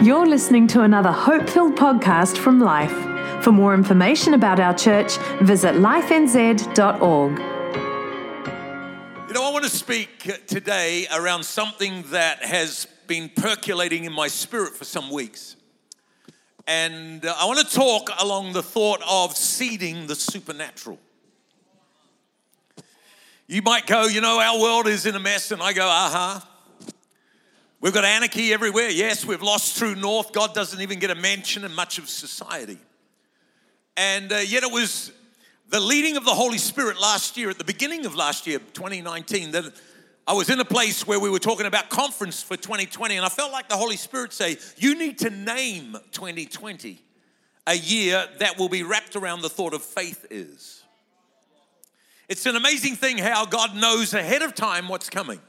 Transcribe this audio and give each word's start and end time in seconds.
You're 0.00 0.26
listening 0.26 0.68
to 0.68 0.82
another 0.82 1.10
hope 1.10 1.50
filled 1.50 1.74
podcast 1.74 2.38
from 2.38 2.60
Life. 2.60 2.92
For 3.42 3.50
more 3.50 3.74
information 3.74 4.32
about 4.32 4.60
our 4.60 4.72
church, 4.72 5.16
visit 5.40 5.74
lifenz.org. 5.74 7.38
You 9.26 9.34
know, 9.34 9.42
I 9.42 9.50
want 9.50 9.64
to 9.64 9.70
speak 9.70 10.46
today 10.46 11.08
around 11.12 11.42
something 11.42 12.04
that 12.10 12.44
has 12.44 12.86
been 13.08 13.28
percolating 13.28 14.04
in 14.04 14.12
my 14.12 14.28
spirit 14.28 14.76
for 14.76 14.84
some 14.84 15.10
weeks. 15.10 15.56
And 16.68 17.26
uh, 17.26 17.34
I 17.36 17.46
want 17.46 17.58
to 17.68 17.74
talk 17.74 18.08
along 18.20 18.52
the 18.52 18.62
thought 18.62 19.02
of 19.04 19.36
seeding 19.36 20.06
the 20.06 20.14
supernatural. 20.14 21.00
You 23.48 23.62
might 23.62 23.88
go, 23.88 24.06
you 24.06 24.20
know, 24.20 24.38
our 24.38 24.60
world 24.60 24.86
is 24.86 25.06
in 25.06 25.16
a 25.16 25.20
mess, 25.20 25.50
and 25.50 25.60
I 25.60 25.72
go, 25.72 25.88
uh 25.88 26.08
huh. 26.08 26.40
We've 27.80 27.94
got 27.94 28.04
anarchy 28.04 28.52
everywhere. 28.52 28.88
Yes, 28.88 29.24
we've 29.24 29.42
lost 29.42 29.78
true 29.78 29.94
north. 29.94 30.32
God 30.32 30.52
doesn't 30.52 30.80
even 30.80 30.98
get 30.98 31.10
a 31.10 31.14
mention 31.14 31.64
in 31.64 31.72
much 31.74 31.98
of 31.98 32.08
society. 32.08 32.78
And 33.96 34.32
uh, 34.32 34.36
yet 34.36 34.64
it 34.64 34.72
was 34.72 35.12
the 35.68 35.78
leading 35.78 36.16
of 36.16 36.24
the 36.24 36.34
Holy 36.34 36.58
Spirit 36.58 37.00
last 37.00 37.36
year, 37.36 37.50
at 37.50 37.58
the 37.58 37.64
beginning 37.64 38.04
of 38.04 38.16
last 38.16 38.48
year, 38.48 38.58
2019, 38.58 39.52
that 39.52 39.64
I 40.26 40.32
was 40.32 40.50
in 40.50 40.58
a 40.58 40.64
place 40.64 41.06
where 41.06 41.20
we 41.20 41.30
were 41.30 41.38
talking 41.38 41.66
about 41.66 41.88
conference 41.88 42.42
for 42.42 42.56
2020, 42.56 43.16
and 43.16 43.24
I 43.24 43.28
felt 43.28 43.52
like 43.52 43.68
the 43.68 43.76
Holy 43.76 43.96
Spirit 43.96 44.32
say, 44.32 44.56
You 44.76 44.98
need 44.98 45.18
to 45.20 45.30
name 45.30 45.96
2020 46.10 47.00
a 47.68 47.74
year 47.74 48.26
that 48.40 48.58
will 48.58 48.68
be 48.68 48.82
wrapped 48.82 49.14
around 49.14 49.42
the 49.42 49.48
thought 49.48 49.72
of 49.72 49.82
faith 49.82 50.26
is. 50.30 50.82
It's 52.28 52.44
an 52.44 52.56
amazing 52.56 52.96
thing 52.96 53.18
how 53.18 53.46
God 53.46 53.76
knows 53.76 54.14
ahead 54.14 54.42
of 54.42 54.54
time 54.54 54.88
what's 54.88 55.08
coming. 55.08 55.40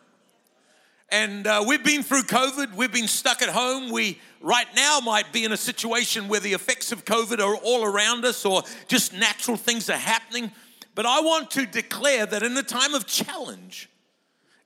And 1.12 1.48
uh, 1.48 1.64
we've 1.68 1.84
been 1.84 2.04
through 2.04 2.24
COVID, 2.24 2.76
we've 2.76 2.92
been 2.92 3.08
stuck 3.08 3.42
at 3.42 3.50
home. 3.50 3.92
We 3.92 4.20
right 4.42 4.68
now 4.76 5.00
might 5.00 5.34
be 5.34 5.44
in 5.44 5.52
a 5.52 5.58
situation 5.58 6.28
where 6.28 6.40
the 6.40 6.54
effects 6.54 6.92
of 6.92 7.04
COVID 7.04 7.40
are 7.40 7.56
all 7.56 7.84
around 7.84 8.26
us 8.26 8.46
or 8.46 8.62
just 8.88 9.14
natural 9.14 9.58
things 9.58 9.90
are 9.90 9.98
happening. 9.98 10.52
But 10.94 11.08
I 11.08 11.22
want 11.22 11.50
to 11.52 11.66
declare 11.66 12.26
that 12.28 12.44
in 12.44 12.56
a 12.58 12.64
time 12.64 12.94
of 12.94 13.08
challenge 13.08 13.90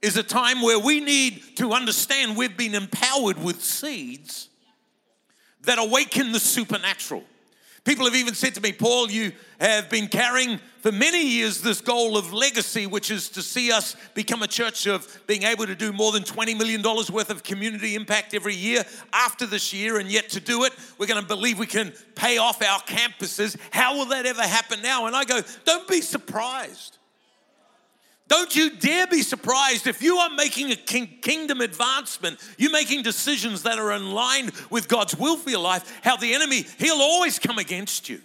is 0.02 0.18
a 0.18 0.24
time 0.24 0.62
where 0.62 0.80
we 0.80 1.00
need 1.00 1.42
to 1.56 1.72
understand 1.72 2.36
we've 2.36 2.58
been 2.58 2.76
empowered 2.76 3.42
with 3.42 3.64
seeds 3.64 4.50
that 5.62 5.80
awaken 5.80 6.34
the 6.34 6.40
supernatural. 6.40 7.24
People 7.86 8.06
have 8.06 8.16
even 8.16 8.34
said 8.34 8.56
to 8.56 8.62
me, 8.62 8.72
Paul, 8.72 9.12
you 9.12 9.34
have 9.60 9.90
been 9.90 10.08
carrying 10.08 10.58
for 10.80 10.92
many 10.92 11.22
years 11.28 11.60
this 11.60 11.82
goal 11.82 12.18
of 12.18 12.32
legacy, 12.32 12.88
which 12.88 13.12
is 13.12 13.28
to 13.30 13.42
see 13.42 13.74
us 13.74 13.98
become 14.14 14.42
a 14.42 14.48
church 14.48 14.88
of 14.88 15.22
being 15.28 15.44
able 15.44 15.66
to 15.66 15.76
do 15.76 15.92
more 15.92 16.14
than 16.14 16.24
$20 16.24 16.58
million 16.58 16.82
worth 16.82 17.30
of 17.30 17.44
community 17.44 17.96
impact 17.96 18.34
every 18.34 18.56
year 18.56 18.86
after 19.12 19.46
this 19.46 19.74
year. 19.74 20.00
And 20.00 20.10
yet, 20.10 20.30
to 20.30 20.40
do 20.40 20.64
it, 20.64 20.72
we're 20.98 21.08
going 21.08 21.22
to 21.22 21.28
believe 21.28 21.60
we 21.60 21.66
can 21.66 21.92
pay 22.16 22.38
off 22.38 22.62
our 22.62 22.80
campuses. 22.82 23.58
How 23.72 23.98
will 23.98 24.06
that 24.08 24.26
ever 24.26 24.44
happen 24.44 24.82
now? 24.82 25.06
And 25.08 25.16
I 25.16 25.26
go, 25.26 25.42
don't 25.66 25.88
be 25.88 26.00
surprised. 26.00 26.98
Don't 28.28 28.56
you 28.56 28.72
dare 28.72 29.06
be 29.08 29.22
surprised 29.22 29.86
if 29.86 30.02
you 30.02 30.18
are 30.18 30.30
making 30.30 30.72
a 30.72 30.76
kingdom 30.76 31.62
advancement, 31.62 32.40
you're 32.58 32.72
making 32.72 33.04
decisions 33.04 33.64
that 33.64 33.78
are 33.78 33.92
in 33.92 34.12
line 34.12 34.50
with 34.70 34.88
God's 34.88 35.16
will 35.16 35.38
for 35.38 35.50
your 35.50 35.60
life, 35.60 36.00
how 36.04 36.16
the 36.16 36.34
enemy, 36.34 36.66
he'll 36.80 37.02
always 37.02 37.38
come 37.38 37.58
against 37.58 38.10
you. 38.10 38.22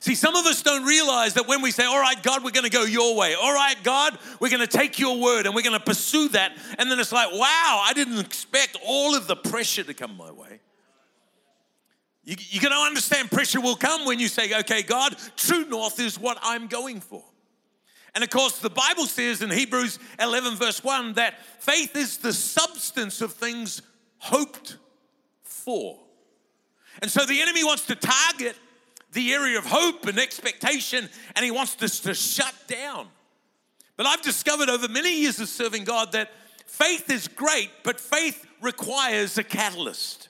See, 0.00 0.14
some 0.14 0.34
of 0.34 0.46
us 0.46 0.62
don't 0.62 0.84
realize 0.84 1.34
that 1.34 1.46
when 1.46 1.60
we 1.60 1.70
say, 1.70 1.84
All 1.84 2.00
right, 2.00 2.20
God, 2.22 2.42
we're 2.42 2.52
going 2.52 2.64
to 2.64 2.70
go 2.70 2.84
your 2.84 3.14
way. 3.16 3.34
All 3.34 3.52
right, 3.52 3.76
God, 3.82 4.18
we're 4.40 4.48
going 4.48 4.66
to 4.66 4.66
take 4.66 4.98
your 4.98 5.20
word 5.20 5.44
and 5.44 5.54
we're 5.54 5.62
going 5.62 5.78
to 5.78 5.84
pursue 5.84 6.28
that. 6.28 6.56
And 6.78 6.90
then 6.90 6.98
it's 6.98 7.12
like, 7.12 7.30
Wow, 7.30 7.82
I 7.84 7.92
didn't 7.94 8.18
expect 8.18 8.78
all 8.86 9.14
of 9.14 9.26
the 9.26 9.36
pressure 9.36 9.82
to 9.82 9.92
come 9.92 10.16
my 10.16 10.30
way. 10.30 10.60
You, 12.24 12.36
you're 12.48 12.62
going 12.62 12.72
to 12.72 12.86
understand 12.86 13.30
pressure 13.30 13.60
will 13.60 13.76
come 13.76 14.06
when 14.06 14.18
you 14.18 14.28
say, 14.28 14.58
Okay, 14.60 14.82
God, 14.82 15.16
true 15.36 15.66
north 15.66 16.00
is 16.00 16.18
what 16.18 16.38
I'm 16.40 16.66
going 16.66 17.00
for. 17.00 17.22
And 18.14 18.24
of 18.24 18.30
course, 18.30 18.58
the 18.58 18.70
Bible 18.70 19.06
says 19.06 19.42
in 19.42 19.50
Hebrews 19.50 19.98
11, 20.18 20.56
verse 20.56 20.82
1, 20.82 21.14
that 21.14 21.40
faith 21.60 21.94
is 21.94 22.18
the 22.18 22.32
substance 22.32 23.20
of 23.20 23.32
things 23.32 23.82
hoped 24.18 24.76
for. 25.42 25.98
And 27.02 27.10
so 27.10 27.24
the 27.24 27.40
enemy 27.40 27.64
wants 27.64 27.86
to 27.86 27.94
target 27.94 28.56
the 29.12 29.32
area 29.32 29.58
of 29.58 29.64
hope 29.66 30.06
and 30.06 30.18
expectation, 30.18 31.08
and 31.34 31.44
he 31.44 31.50
wants 31.50 31.80
us 31.82 32.00
to 32.00 32.14
shut 32.14 32.54
down. 32.66 33.08
But 33.96 34.06
I've 34.06 34.22
discovered 34.22 34.68
over 34.68 34.88
many 34.88 35.20
years 35.20 35.40
of 35.40 35.48
serving 35.48 35.84
God 35.84 36.12
that 36.12 36.30
faith 36.66 37.10
is 37.10 37.28
great, 37.28 37.70
but 37.82 38.00
faith 38.00 38.46
requires 38.60 39.38
a 39.38 39.44
catalyst. 39.44 40.28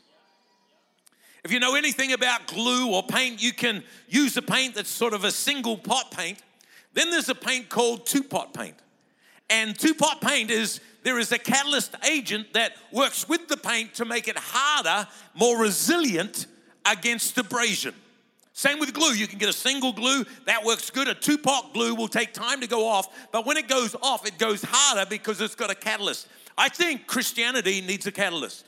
If 1.44 1.52
you 1.52 1.60
know 1.60 1.74
anything 1.74 2.12
about 2.12 2.46
glue 2.46 2.92
or 2.92 3.02
paint, 3.02 3.42
you 3.42 3.52
can 3.52 3.82
use 4.08 4.36
a 4.36 4.42
paint 4.42 4.74
that's 4.74 4.90
sort 4.90 5.14
of 5.14 5.24
a 5.24 5.30
single 5.30 5.76
pot 5.76 6.10
paint 6.10 6.38
then 6.92 7.10
there's 7.10 7.28
a 7.28 7.34
paint 7.34 7.68
called 7.68 8.06
two 8.06 8.22
pot 8.22 8.52
paint. 8.54 8.76
And 9.48 9.78
two 9.78 9.94
pot 9.94 10.20
paint 10.20 10.50
is 10.50 10.80
there 11.02 11.18
is 11.18 11.32
a 11.32 11.38
catalyst 11.38 11.94
agent 12.08 12.52
that 12.52 12.72
works 12.92 13.28
with 13.28 13.48
the 13.48 13.56
paint 13.56 13.94
to 13.94 14.04
make 14.04 14.28
it 14.28 14.36
harder, 14.38 15.08
more 15.34 15.58
resilient 15.58 16.46
against 16.84 17.36
abrasion. 17.38 17.94
Same 18.52 18.78
with 18.78 18.92
glue. 18.92 19.12
You 19.12 19.26
can 19.26 19.38
get 19.38 19.48
a 19.48 19.54
single 19.54 19.92
glue, 19.92 20.24
that 20.44 20.64
works 20.64 20.90
good. 20.90 21.08
A 21.08 21.14
two 21.14 21.38
pot 21.38 21.72
glue 21.72 21.94
will 21.94 22.08
take 22.08 22.34
time 22.34 22.60
to 22.60 22.66
go 22.66 22.86
off, 22.86 23.08
but 23.32 23.46
when 23.46 23.56
it 23.56 23.68
goes 23.68 23.96
off, 24.02 24.26
it 24.26 24.38
goes 24.38 24.62
harder 24.62 25.08
because 25.08 25.40
it's 25.40 25.54
got 25.54 25.70
a 25.70 25.74
catalyst. 25.74 26.28
I 26.58 26.68
think 26.68 27.06
Christianity 27.06 27.80
needs 27.80 28.06
a 28.06 28.12
catalyst. 28.12 28.66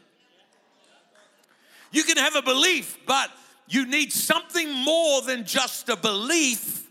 You 1.91 2.05
can 2.05 2.17
have 2.17 2.37
a 2.37 2.43
belief, 2.43 2.99
but 3.07 3.31
you 3.69 3.87
need 3.87 4.13
something 4.13 4.73
more 4.73 5.23
than 5.23 5.45
just 5.45 5.89
a 5.91 5.97
belief 5.97 6.89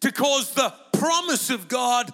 to 0.00 0.12
cause 0.12 0.54
the 0.54 0.72
promise 0.92 1.50
of 1.50 1.68
God 1.68 2.10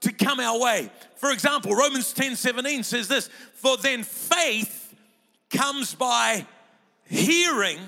to 0.00 0.12
come 0.12 0.40
our 0.40 0.60
way. 0.60 0.90
For 1.16 1.30
example, 1.30 1.74
Romans 1.74 2.12
10 2.12 2.36
17 2.36 2.82
says 2.82 3.08
this 3.08 3.28
For 3.54 3.76
then 3.76 4.02
faith 4.02 4.94
comes 5.50 5.94
by 5.94 6.46
hearing. 7.04 7.78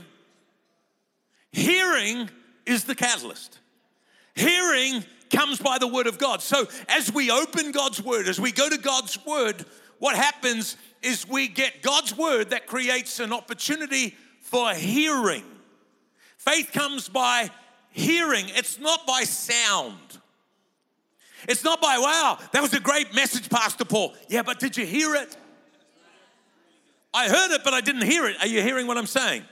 Hearing 1.53 2.29
is 2.65 2.85
the 2.85 2.95
catalyst. 2.95 3.59
Hearing 4.35 5.05
comes 5.31 5.59
by 5.59 5.79
the 5.79 5.89
word 5.89 6.07
of 6.07 6.19
God. 6.19 6.43
So 6.43 6.67
as 6.89 7.13
we 7.13 7.31
open 7.31 7.73
God's 7.73 8.03
word, 8.03 8.29
as 8.29 8.41
we 8.41 8.53
go 8.53 8.69
to 8.69 8.79
God's 8.79 9.19
word, 9.25 9.65
what 9.99 10.17
happens 10.17 10.77
is 11.03 11.27
we 11.29 11.49
get 11.49 11.83
God's 11.83 12.17
word 12.17 12.51
that 12.51 12.67
creates 12.67 13.21
an 13.21 13.33
opportunity 13.33 14.15
for 14.41 14.73
hearing. 14.75 15.45
Faith 16.37 16.71
comes 16.73 17.09
by 17.09 17.51
hearing, 17.97 18.47
it's 18.51 18.79
not 18.79 19.07
by 19.07 19.23
sound. 19.23 19.99
It's 21.49 21.65
not 21.65 21.81
by, 21.81 21.99
wow, 21.99 22.39
that 22.53 22.63
was 22.63 22.73
a 22.75 22.81
great 22.81 23.15
message, 23.15 23.49
Pastor 23.49 23.85
Paul. 23.85 24.15
Yeah, 24.29 24.43
but 24.43 24.59
did 24.59 24.77
you 24.77 24.85
hear 24.85 25.15
it? 25.15 25.37
I 27.15 27.29
heard 27.29 27.53
it, 27.53 27.63
but 27.65 27.73
I 27.73 27.81
didn't 27.81 28.05
hear 28.05 28.27
it. 28.27 28.37
Are 28.41 28.47
you 28.47 28.61
hearing 28.63 28.87
what 28.87 28.99
I'm 28.99 29.07
saying? 29.07 29.43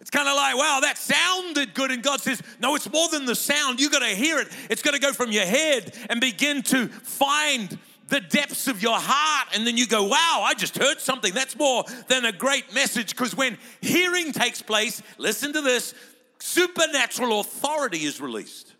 It's 0.00 0.10
kind 0.10 0.28
of 0.28 0.36
like, 0.36 0.56
wow, 0.56 0.78
that 0.82 0.98
sounded 0.98 1.74
good. 1.74 1.90
And 1.90 2.02
God 2.02 2.20
says, 2.20 2.40
no, 2.60 2.76
it's 2.76 2.90
more 2.92 3.08
than 3.08 3.24
the 3.24 3.34
sound. 3.34 3.80
You 3.80 3.90
got 3.90 4.00
to 4.00 4.14
hear 4.14 4.38
it. 4.38 4.48
It's 4.70 4.82
got 4.82 4.94
to 4.94 5.00
go 5.00 5.12
from 5.12 5.32
your 5.32 5.46
head 5.46 5.96
and 6.08 6.20
begin 6.20 6.62
to 6.64 6.86
find 6.88 7.76
the 8.08 8.20
depths 8.20 8.68
of 8.68 8.82
your 8.82 8.96
heart. 8.96 9.48
And 9.54 9.66
then 9.66 9.76
you 9.76 9.88
go, 9.88 10.04
wow, 10.04 10.42
I 10.44 10.54
just 10.54 10.78
heard 10.78 11.00
something. 11.00 11.34
That's 11.34 11.56
more 11.56 11.84
than 12.06 12.24
a 12.24 12.30
great 12.30 12.72
message. 12.72 13.10
Because 13.10 13.34
when 13.34 13.58
hearing 13.80 14.30
takes 14.30 14.62
place, 14.62 15.02
listen 15.18 15.52
to 15.54 15.62
this 15.62 15.94
supernatural 16.38 17.40
authority 17.40 18.04
is 18.04 18.20
released. 18.20 18.74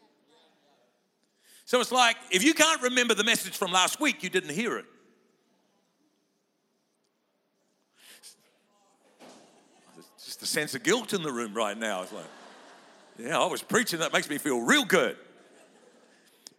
So 1.64 1.80
it's 1.80 1.92
like 1.92 2.16
if 2.30 2.44
you 2.44 2.54
can't 2.54 2.80
remember 2.82 3.14
the 3.14 3.24
message 3.24 3.56
from 3.56 3.72
last 3.72 4.00
week, 4.00 4.22
you 4.22 4.30
didn't 4.30 4.52
hear 4.52 4.78
it. 4.78 4.84
Just 10.24 10.42
a 10.42 10.46
sense 10.46 10.74
of 10.74 10.82
guilt 10.82 11.12
in 11.12 11.22
the 11.22 11.32
room 11.32 11.54
right 11.54 11.76
now. 11.76 12.02
It's 12.02 12.12
like, 12.12 12.24
yeah, 13.18 13.38
I 13.38 13.46
was 13.46 13.62
preaching, 13.62 14.00
that 14.00 14.12
makes 14.12 14.28
me 14.28 14.38
feel 14.38 14.60
real 14.60 14.84
good. 14.84 15.16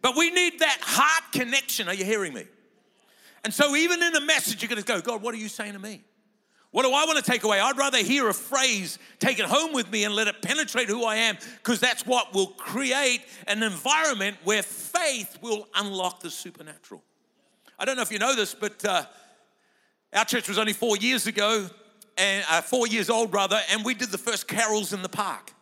But 0.02 0.16
we 0.16 0.30
need 0.30 0.60
that 0.60 0.78
heart 0.80 1.32
connection. 1.32 1.88
Are 1.88 1.94
you 1.94 2.04
hearing 2.04 2.34
me? 2.34 2.44
And 3.44 3.54
so, 3.54 3.76
even 3.76 4.02
in 4.02 4.14
a 4.14 4.20
message, 4.20 4.62
you're 4.62 4.68
going 4.68 4.82
to 4.82 4.86
go, 4.86 5.00
God, 5.00 5.22
what 5.22 5.34
are 5.34 5.38
you 5.38 5.48
saying 5.48 5.72
to 5.72 5.78
me? 5.78 6.02
What 6.70 6.82
do 6.82 6.92
I 6.92 7.06
want 7.06 7.24
to 7.24 7.30
take 7.30 7.44
away? 7.44 7.60
I'd 7.60 7.78
rather 7.78 7.98
hear 7.98 8.28
a 8.28 8.34
phrase, 8.34 8.98
take 9.18 9.38
it 9.38 9.46
home 9.46 9.72
with 9.72 9.90
me, 9.90 10.04
and 10.04 10.14
let 10.14 10.28
it 10.28 10.42
penetrate 10.42 10.88
who 10.88 11.04
I 11.04 11.16
am, 11.16 11.38
because 11.62 11.80
that's 11.80 12.04
what 12.04 12.34
will 12.34 12.48
create 12.48 13.22
an 13.46 13.62
environment 13.62 14.36
where 14.44 14.62
faith 14.62 15.38
will 15.40 15.66
unlock 15.74 16.20
the 16.20 16.30
supernatural. 16.30 17.02
I 17.78 17.86
don't 17.86 17.96
know 17.96 18.02
if 18.02 18.12
you 18.12 18.18
know 18.18 18.36
this, 18.36 18.54
but 18.54 18.84
uh, 18.84 19.04
our 20.12 20.26
church 20.26 20.46
was 20.48 20.58
only 20.58 20.74
four 20.74 20.98
years 20.98 21.26
ago, 21.26 21.70
and 22.18 22.44
uh, 22.50 22.60
four 22.60 22.86
years 22.86 23.08
old 23.08 23.30
brother, 23.30 23.60
and 23.70 23.84
we 23.84 23.94
did 23.94 24.10
the 24.10 24.18
first 24.18 24.46
carols 24.46 24.92
in 24.92 25.00
the 25.00 25.08
park. 25.08 25.54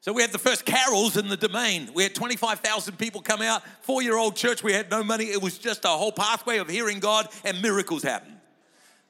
So 0.00 0.12
we 0.12 0.22
had 0.22 0.32
the 0.32 0.38
first 0.38 0.64
carols 0.64 1.16
in 1.16 1.28
the 1.28 1.36
domain. 1.36 1.90
We 1.94 2.02
had 2.02 2.14
25,000 2.14 2.96
people 2.96 3.22
come 3.22 3.42
out, 3.42 3.62
four 3.80 4.02
year 4.02 4.16
old 4.16 4.36
church. 4.36 4.62
We 4.62 4.72
had 4.72 4.90
no 4.90 5.02
money. 5.02 5.24
It 5.24 5.42
was 5.42 5.58
just 5.58 5.84
a 5.84 5.88
whole 5.88 6.12
pathway 6.12 6.58
of 6.58 6.68
hearing 6.68 7.00
God, 7.00 7.28
and 7.44 7.60
miracles 7.62 8.02
happened. 8.02 8.35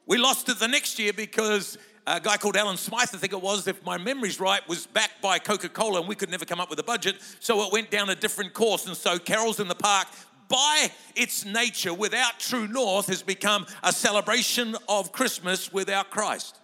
We 0.06 0.18
lost 0.18 0.48
it 0.48 0.58
the 0.60 0.68
next 0.68 0.98
year 0.98 1.12
because 1.12 1.78
a 2.06 2.20
guy 2.20 2.36
called 2.36 2.56
Alan 2.56 2.76
Smythe, 2.76 3.08
I 3.12 3.18
think 3.18 3.32
it 3.32 3.42
was, 3.42 3.66
if 3.66 3.84
my 3.84 3.98
memory's 3.98 4.38
right, 4.38 4.66
was 4.68 4.86
backed 4.86 5.20
by 5.20 5.40
Coca 5.40 5.68
Cola 5.68 5.98
and 5.98 6.08
we 6.08 6.14
could 6.14 6.30
never 6.30 6.44
come 6.44 6.60
up 6.60 6.70
with 6.70 6.78
a 6.78 6.84
budget. 6.84 7.16
So 7.40 7.62
it 7.62 7.72
went 7.72 7.90
down 7.90 8.08
a 8.08 8.14
different 8.14 8.54
course. 8.54 8.86
And 8.86 8.96
so 8.96 9.18
Carols 9.18 9.58
in 9.58 9.66
the 9.66 9.74
Park, 9.74 10.06
by 10.48 10.92
its 11.16 11.44
nature, 11.44 11.92
without 11.92 12.38
True 12.38 12.68
North, 12.68 13.08
has 13.08 13.24
become 13.24 13.66
a 13.82 13.92
celebration 13.92 14.76
of 14.88 15.10
Christmas 15.10 15.72
without 15.72 16.10
Christ. 16.10 16.60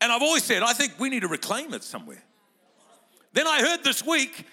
And 0.00 0.10
I've 0.10 0.22
always 0.22 0.42
said, 0.42 0.64
I 0.64 0.72
think 0.72 0.98
we 0.98 1.10
need 1.10 1.20
to 1.20 1.28
reclaim 1.28 1.72
it 1.74 1.84
somewhere. 1.84 2.24
Then 3.34 3.46
I 3.46 3.60
heard 3.60 3.84
this 3.84 4.04
week 4.04 4.46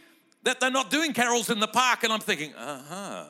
that 0.43 0.59
they're 0.59 0.69
not 0.69 0.91
doing 0.91 1.11
carols 1.13 1.49
in 1.49 1.59
the 1.59 1.67
park, 1.67 2.03
and 2.03 2.13
I'm 2.13 2.19
thinking, 2.19 2.53
uh 2.53 2.83
huh. 2.87 3.25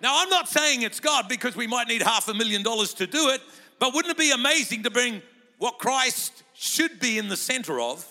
Now, 0.00 0.20
I'm 0.22 0.28
not 0.28 0.48
saying 0.48 0.82
it's 0.82 1.00
God 1.00 1.28
because 1.28 1.56
we 1.56 1.66
might 1.66 1.88
need 1.88 2.02
half 2.02 2.28
a 2.28 2.34
million 2.34 2.62
dollars 2.62 2.94
to 2.94 3.06
do 3.06 3.30
it, 3.30 3.40
but 3.78 3.94
wouldn't 3.94 4.12
it 4.12 4.18
be 4.18 4.32
amazing 4.32 4.82
to 4.82 4.90
bring 4.90 5.22
what 5.58 5.78
Christ 5.78 6.42
should 6.54 7.00
be 7.00 7.18
in 7.18 7.28
the 7.28 7.36
center 7.36 7.80
of? 7.80 8.06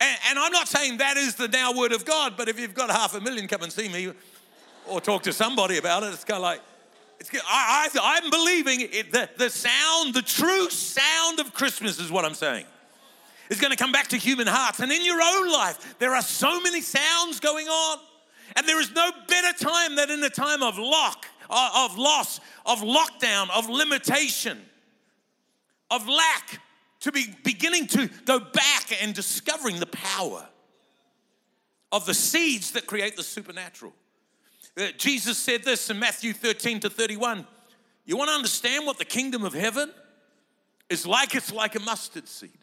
And, 0.00 0.18
and, 0.30 0.38
I'm 0.38 0.50
not 0.50 0.66
saying 0.66 0.98
that 0.98 1.16
is 1.16 1.36
the 1.36 1.46
now 1.46 1.72
word 1.72 1.92
of 1.92 2.04
God, 2.04 2.34
but 2.36 2.48
if 2.48 2.58
you've 2.58 2.74
got 2.74 2.90
half 2.90 3.14
a 3.14 3.20
million, 3.20 3.46
come 3.46 3.62
and 3.62 3.72
see 3.72 3.88
me 3.88 4.12
or 4.88 5.00
talk 5.00 5.22
to 5.22 5.32
somebody 5.32 5.78
about 5.78 6.02
it. 6.02 6.06
It's 6.06 6.24
kind 6.24 6.38
of 6.38 6.42
like, 6.42 6.60
it's, 7.20 7.30
I, 7.46 7.88
I'm 8.02 8.28
believing 8.30 8.80
it, 8.80 9.12
the, 9.12 9.30
the 9.36 9.48
sound, 9.48 10.14
the 10.14 10.22
true 10.22 10.68
sound 10.70 11.38
of 11.38 11.54
Christmas 11.54 12.00
is 12.00 12.10
what 12.10 12.24
I'm 12.24 12.34
saying. 12.34 12.66
Is 13.48 13.60
going 13.60 13.70
to 13.70 13.76
come 13.76 13.92
back 13.92 14.08
to 14.08 14.16
human 14.16 14.48
hearts. 14.48 14.80
And 14.80 14.90
in 14.90 15.04
your 15.04 15.20
own 15.22 15.52
life, 15.52 15.96
there 16.00 16.14
are 16.14 16.22
so 16.22 16.60
many 16.60 16.80
sounds 16.80 17.38
going 17.38 17.68
on. 17.68 17.98
And 18.56 18.66
there 18.66 18.80
is 18.80 18.92
no 18.92 19.10
better 19.28 19.64
time 19.64 19.96
than 19.96 20.10
in 20.10 20.22
a 20.22 20.30
time 20.30 20.62
of 20.62 20.78
lock, 20.78 21.26
uh, 21.48 21.88
of 21.90 21.98
loss, 21.98 22.40
of 22.66 22.80
lockdown, 22.80 23.48
of 23.50 23.68
limitation, 23.68 24.60
of 25.90 26.08
lack, 26.08 26.60
to 27.00 27.10
be 27.10 27.26
beginning 27.42 27.86
to 27.88 28.08
go 28.24 28.38
back 28.38 29.02
and 29.02 29.14
discovering 29.14 29.80
the 29.80 29.86
power 29.86 30.46
of 31.90 32.06
the 32.06 32.14
seeds 32.14 32.72
that 32.72 32.86
create 32.86 33.16
the 33.16 33.22
supernatural. 33.22 33.92
Uh, 34.76 34.86
Jesus 34.96 35.36
said 35.36 35.64
this 35.64 35.90
in 35.90 35.98
Matthew 35.98 36.32
13 36.32 36.80
to 36.80 36.90
31. 36.90 37.46
You 38.04 38.16
want 38.16 38.30
to 38.30 38.34
understand 38.34 38.86
what 38.86 38.98
the 38.98 39.04
kingdom 39.04 39.44
of 39.44 39.52
heaven 39.52 39.90
is 40.88 41.06
like? 41.06 41.34
It's 41.34 41.52
like 41.52 41.74
a 41.74 41.80
mustard 41.80 42.26
seed, 42.26 42.58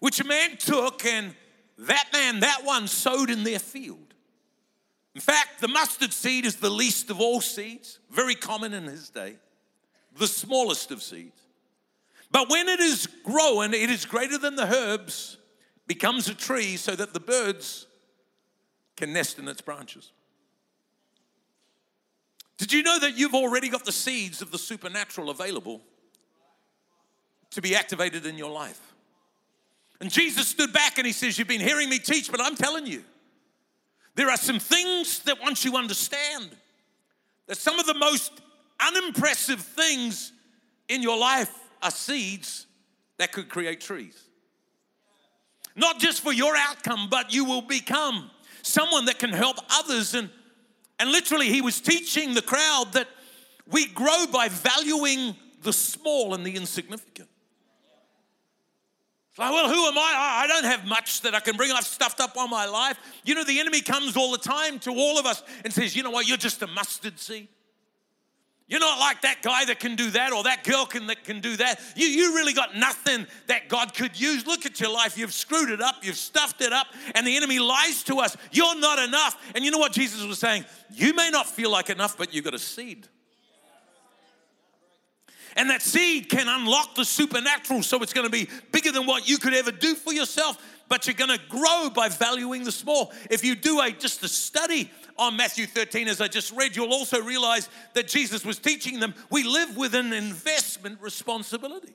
which 0.00 0.20
a 0.20 0.24
man 0.24 0.56
took, 0.56 1.04
and 1.04 1.34
that 1.78 2.08
man, 2.12 2.40
that 2.40 2.64
one, 2.64 2.88
sowed 2.88 3.30
in 3.30 3.44
their 3.44 3.58
field. 3.58 4.09
In 5.14 5.20
fact, 5.20 5.60
the 5.60 5.68
mustard 5.68 6.12
seed 6.12 6.44
is 6.44 6.56
the 6.56 6.70
least 6.70 7.10
of 7.10 7.20
all 7.20 7.40
seeds, 7.40 7.98
very 8.10 8.34
common 8.34 8.72
in 8.72 8.84
his 8.84 9.10
day, 9.10 9.36
the 10.16 10.26
smallest 10.26 10.90
of 10.90 11.02
seeds. 11.02 11.40
But 12.30 12.48
when 12.48 12.68
it 12.68 12.80
is 12.80 13.08
grown, 13.24 13.74
it 13.74 13.90
is 13.90 14.04
greater 14.04 14.38
than 14.38 14.54
the 14.54 14.72
herbs, 14.72 15.36
becomes 15.86 16.28
a 16.28 16.34
tree 16.34 16.76
so 16.76 16.94
that 16.94 17.12
the 17.12 17.18
birds 17.18 17.88
can 18.96 19.12
nest 19.12 19.40
in 19.40 19.48
its 19.48 19.60
branches. 19.60 20.12
Did 22.58 22.72
you 22.72 22.82
know 22.82 22.98
that 23.00 23.16
you've 23.16 23.34
already 23.34 23.68
got 23.68 23.84
the 23.84 23.92
seeds 23.92 24.42
of 24.42 24.52
the 24.52 24.58
supernatural 24.58 25.30
available 25.30 25.80
to 27.50 27.60
be 27.60 27.74
activated 27.74 28.26
in 28.26 28.36
your 28.36 28.50
life? 28.50 28.80
And 30.00 30.10
Jesus 30.10 30.46
stood 30.46 30.72
back 30.72 30.98
and 30.98 31.06
he 31.06 31.12
says, 31.12 31.38
You've 31.38 31.48
been 31.48 31.60
hearing 31.60 31.88
me 31.88 31.98
teach, 31.98 32.30
but 32.30 32.40
I'm 32.40 32.54
telling 32.54 32.86
you, 32.86 33.02
there 34.20 34.28
are 34.28 34.36
some 34.36 34.58
things 34.58 35.20
that 35.20 35.40
once 35.40 35.64
you 35.64 35.78
understand, 35.78 36.50
that 37.46 37.56
some 37.56 37.80
of 37.80 37.86
the 37.86 37.94
most 37.94 38.32
unimpressive 38.78 39.62
things 39.62 40.32
in 40.90 41.00
your 41.00 41.16
life 41.16 41.50
are 41.82 41.90
seeds 41.90 42.66
that 43.16 43.32
could 43.32 43.48
create 43.48 43.80
trees. 43.80 44.22
Not 45.74 46.00
just 46.00 46.20
for 46.20 46.34
your 46.34 46.54
outcome, 46.54 47.08
but 47.10 47.32
you 47.32 47.46
will 47.46 47.62
become 47.62 48.30
someone 48.60 49.06
that 49.06 49.18
can 49.18 49.30
help 49.30 49.56
others. 49.70 50.12
And, 50.12 50.28
and 50.98 51.10
literally, 51.10 51.48
he 51.48 51.62
was 51.62 51.80
teaching 51.80 52.34
the 52.34 52.42
crowd 52.42 52.92
that 52.92 53.08
we 53.66 53.86
grow 53.86 54.26
by 54.30 54.48
valuing 54.50 55.34
the 55.62 55.72
small 55.72 56.34
and 56.34 56.44
the 56.44 56.56
insignificant. 56.56 57.29
It's 59.30 59.38
like, 59.38 59.52
well, 59.52 59.68
who 59.68 59.86
am 59.86 59.96
I? 59.96 60.42
I 60.42 60.46
don't 60.48 60.64
have 60.64 60.84
much 60.86 61.20
that 61.22 61.36
I 61.36 61.40
can 61.40 61.56
bring. 61.56 61.70
I've 61.70 61.84
stuffed 61.84 62.20
up 62.20 62.36
all 62.36 62.48
my 62.48 62.66
life. 62.66 62.98
You 63.24 63.36
know, 63.36 63.44
the 63.44 63.60
enemy 63.60 63.80
comes 63.80 64.16
all 64.16 64.32
the 64.32 64.38
time 64.38 64.80
to 64.80 64.90
all 64.90 65.18
of 65.18 65.26
us 65.26 65.42
and 65.64 65.72
says, 65.72 65.94
you 65.94 66.02
know 66.02 66.10
what, 66.10 66.26
you're 66.26 66.36
just 66.36 66.62
a 66.62 66.66
mustard 66.66 67.18
seed. 67.18 67.48
You're 68.66 68.80
not 68.80 69.00
like 69.00 69.22
that 69.22 69.42
guy 69.42 69.64
that 69.64 69.80
can 69.80 69.96
do 69.96 70.10
that 70.10 70.32
or 70.32 70.44
that 70.44 70.62
girl 70.62 70.86
can, 70.86 71.08
that 71.08 71.24
can 71.24 71.40
do 71.40 71.56
that. 71.56 71.80
You, 71.96 72.06
you 72.06 72.36
really 72.36 72.52
got 72.52 72.76
nothing 72.76 73.26
that 73.48 73.68
God 73.68 73.94
could 73.94 74.18
use. 74.18 74.46
Look 74.46 74.64
at 74.64 74.78
your 74.80 74.92
life. 74.92 75.18
You've 75.18 75.32
screwed 75.32 75.70
it 75.70 75.80
up. 75.80 75.96
You've 76.02 76.16
stuffed 76.16 76.60
it 76.60 76.72
up. 76.72 76.86
And 77.16 77.26
the 77.26 77.36
enemy 77.36 77.58
lies 77.58 78.04
to 78.04 78.18
us. 78.18 78.36
You're 78.52 78.78
not 78.78 79.00
enough. 79.00 79.36
And 79.56 79.64
you 79.64 79.72
know 79.72 79.78
what 79.78 79.90
Jesus 79.90 80.24
was 80.24 80.38
saying? 80.38 80.64
You 80.92 81.14
may 81.14 81.30
not 81.30 81.46
feel 81.46 81.70
like 81.70 81.90
enough, 81.90 82.16
but 82.16 82.32
you've 82.32 82.44
got 82.44 82.54
a 82.54 82.60
seed. 82.60 83.08
And 85.56 85.70
that 85.70 85.82
seed 85.82 86.28
can 86.28 86.48
unlock 86.48 86.94
the 86.94 87.04
supernatural. 87.04 87.82
So 87.82 88.02
it's 88.02 88.12
going 88.12 88.26
to 88.26 88.30
be 88.30 88.48
bigger 88.72 88.92
than 88.92 89.06
what 89.06 89.28
you 89.28 89.38
could 89.38 89.54
ever 89.54 89.72
do 89.72 89.94
for 89.94 90.12
yourself, 90.12 90.58
but 90.88 91.06
you're 91.06 91.14
going 91.14 91.36
to 91.36 91.44
grow 91.48 91.90
by 91.94 92.08
valuing 92.08 92.64
the 92.64 92.72
small. 92.72 93.12
If 93.30 93.44
you 93.44 93.54
do 93.54 93.80
a 93.80 93.90
just 93.90 94.22
a 94.22 94.28
study 94.28 94.90
on 95.16 95.36
Matthew 95.36 95.66
13, 95.66 96.08
as 96.08 96.20
I 96.20 96.28
just 96.28 96.52
read, 96.52 96.76
you'll 96.76 96.92
also 96.92 97.20
realize 97.20 97.68
that 97.94 98.08
Jesus 98.08 98.44
was 98.44 98.58
teaching 98.58 99.00
them 99.00 99.14
we 99.30 99.44
live 99.44 99.76
with 99.76 99.94
an 99.94 100.12
investment 100.12 101.00
responsibility. 101.00 101.94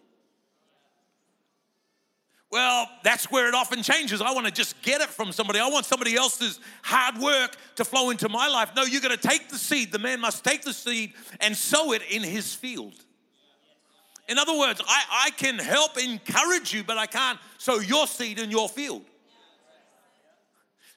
Well, 2.51 2.87
that's 3.03 3.29
where 3.29 3.49
it 3.49 3.53
often 3.53 3.83
changes. 3.83 4.21
I 4.21 4.31
want 4.31 4.45
to 4.45 4.51
just 4.51 4.81
get 4.81 5.01
it 5.01 5.09
from 5.09 5.33
somebody. 5.33 5.59
I 5.59 5.67
want 5.67 5.85
somebody 5.85 6.15
else's 6.15 6.59
hard 6.83 7.17
work 7.17 7.57
to 7.75 7.83
flow 7.83 8.11
into 8.11 8.29
my 8.29 8.47
life. 8.47 8.71
No, 8.75 8.83
you're 8.83 9.01
going 9.01 9.17
to 9.17 9.27
take 9.27 9.49
the 9.49 9.57
seed. 9.57 9.91
The 9.91 9.99
man 9.99 10.21
must 10.21 10.43
take 10.45 10.61
the 10.61 10.71
seed 10.71 11.13
and 11.41 11.53
sow 11.57 11.91
it 11.91 12.01
in 12.09 12.23
his 12.23 12.55
field. 12.55 12.93
In 14.27 14.39
other 14.39 14.57
words, 14.57 14.81
I, 14.87 15.27
I 15.27 15.29
can 15.31 15.59
help 15.59 15.97
encourage 15.97 16.73
you, 16.73 16.83
but 16.83 16.97
I 16.97 17.05
can't 17.05 17.39
sow 17.57 17.79
your 17.79 18.07
seed 18.07 18.39
in 18.39 18.49
your 18.49 18.67
field. 18.67 19.03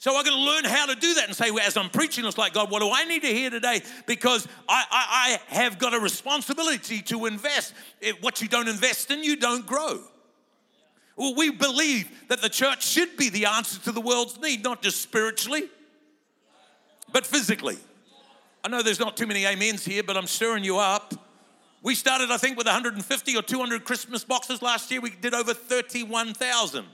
So 0.01 0.17
I'm 0.17 0.25
going 0.25 0.37
to 0.37 0.43
learn 0.43 0.65
how 0.65 0.87
to 0.87 0.95
do 0.95 1.15
that 1.15 1.27
and 1.27 1.37
say, 1.37 1.51
well, 1.51 1.67
as 1.67 1.77
I'm 1.77 1.91
preaching, 1.91 2.25
it's 2.25 2.39
like, 2.39 2.55
God, 2.55 2.71
what 2.71 2.81
do 2.81 2.91
I 2.93 3.05
need 3.05 3.23
to 3.23 3.29
hear 3.29 3.51
today? 3.51 3.83
Because 4.07 4.47
I, 4.69 4.85
I, 4.91 5.39
I 5.51 5.55
have 5.55 5.79
got 5.79 5.93
a 5.93 5.99
responsibility 5.99 7.03
to 7.03 7.27
invest. 7.27 7.75
What 8.21 8.41
you 8.41 8.47
don't 8.47 8.69
invest 8.69 9.11
in, 9.11 9.25
you 9.25 9.35
don't 9.35 9.67
grow. 9.67 10.01
Well, 11.17 11.35
we 11.35 11.51
believe 11.51 12.09
that 12.29 12.41
the 12.41 12.49
church 12.49 12.87
should 12.87 13.17
be 13.17 13.29
the 13.29 13.47
answer 13.47 13.81
to 13.81 13.93
the 13.93 14.01
world's 14.01 14.41
need, 14.41 14.63
not 14.63 14.83
just 14.83 15.03
spiritually, 15.03 15.65
but 17.13 17.27
physically. 17.27 17.77
I 18.63 18.69
know 18.69 18.83
there's 18.83 19.01
not 19.01 19.17
too 19.17 19.27
many 19.27 19.47
amens 19.47 19.85
here, 19.85 20.05
but 20.05 20.17
I'm 20.17 20.29
stirring 20.29 20.63
you 20.63 20.79
up. 20.79 21.13
We 21.83 21.95
started, 21.95 22.31
I 22.31 22.37
think, 22.37 22.57
with 22.57 22.67
150 22.67 23.37
or 23.37 23.43
200 23.43 23.85
Christmas 23.85 24.25
boxes 24.25 24.63
last 24.63 24.91
year. 24.91 25.01
We 25.01 25.11
did 25.11 25.35
over 25.35 25.55
31,000. 25.55 26.85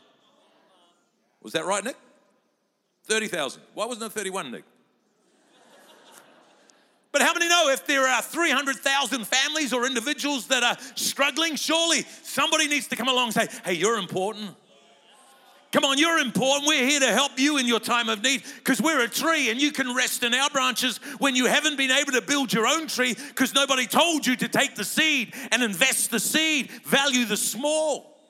Was 1.42 1.52
that 1.54 1.64
right, 1.64 1.82
Nick? 1.82 1.96
30,000. 3.06 3.62
Why 3.74 3.86
wasn't 3.86 4.10
it 4.10 4.14
31, 4.14 4.50
Nick? 4.50 4.64
But 7.12 7.22
how 7.22 7.32
many 7.32 7.48
know 7.48 7.68
if 7.68 7.86
there 7.86 8.08
are 8.08 8.20
300,000 8.20 9.24
families 9.24 9.72
or 9.72 9.86
individuals 9.86 10.48
that 10.48 10.64
are 10.64 10.76
struggling, 10.96 11.54
surely 11.54 12.04
somebody 12.24 12.66
needs 12.66 12.88
to 12.88 12.96
come 12.96 13.06
along 13.06 13.26
and 13.26 13.34
say, 13.34 13.48
hey, 13.64 13.74
you're 13.74 13.98
important. 13.98 14.50
Come 15.74 15.82
on, 15.86 15.98
you're 15.98 16.20
important. 16.20 16.68
We're 16.68 16.86
here 16.86 17.00
to 17.00 17.10
help 17.10 17.36
you 17.36 17.58
in 17.58 17.66
your 17.66 17.80
time 17.80 18.08
of 18.08 18.22
need 18.22 18.44
because 18.58 18.80
we're 18.80 19.02
a 19.02 19.08
tree 19.08 19.50
and 19.50 19.60
you 19.60 19.72
can 19.72 19.92
rest 19.92 20.22
in 20.22 20.32
our 20.32 20.48
branches 20.50 20.98
when 21.18 21.34
you 21.34 21.46
haven't 21.46 21.76
been 21.76 21.90
able 21.90 22.12
to 22.12 22.22
build 22.22 22.52
your 22.52 22.64
own 22.64 22.86
tree 22.86 23.16
because 23.30 23.56
nobody 23.56 23.88
told 23.88 24.24
you 24.24 24.36
to 24.36 24.46
take 24.46 24.76
the 24.76 24.84
seed 24.84 25.34
and 25.50 25.64
invest 25.64 26.12
the 26.12 26.20
seed, 26.20 26.70
value 26.84 27.24
the 27.24 27.36
small. 27.36 28.20